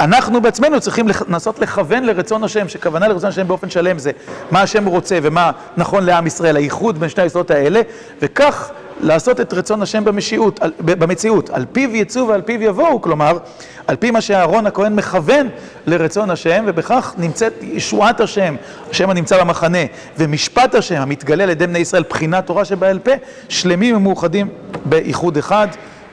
[0.00, 4.10] אנחנו בעצמנו צריכים לנסות לכוון לרצון השם, שכוונה לרצון השם באופן שלם זה
[4.50, 7.80] מה השם רוצה ומה נכון לעם ישראל, הייחוד בין שני היסודות האלה,
[8.22, 8.70] וכך
[9.00, 13.38] לעשות את רצון השם במשיעות, במציאות, על פיו יצאו ועל פיו יבואו, כלומר,
[13.86, 15.48] על פי מה שאהרון הכהן מכוון
[15.86, 18.56] לרצון השם, ובכך נמצאת ישועת השם,
[18.90, 19.78] השם הנמצא במחנה,
[20.18, 23.12] ומשפט השם המתגלה על ידי בני ישראל, בחינת תורה שבעל פה,
[23.48, 24.48] שלמים ומאוחדים
[24.84, 25.68] באיחוד אחד,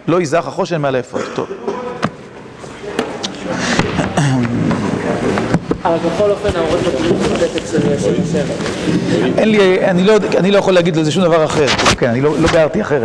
[0.07, 1.21] לא יזרח החושן מעל האפוד.
[1.35, 1.78] טוב.
[5.85, 8.45] אבל בכל אופן ההורים מדברים את של השם.
[9.37, 9.85] אין לי,
[10.37, 11.67] אני לא יכול להגיד לזה שום דבר אחר,
[11.97, 12.97] כן, אני לא ביארתי אחרת.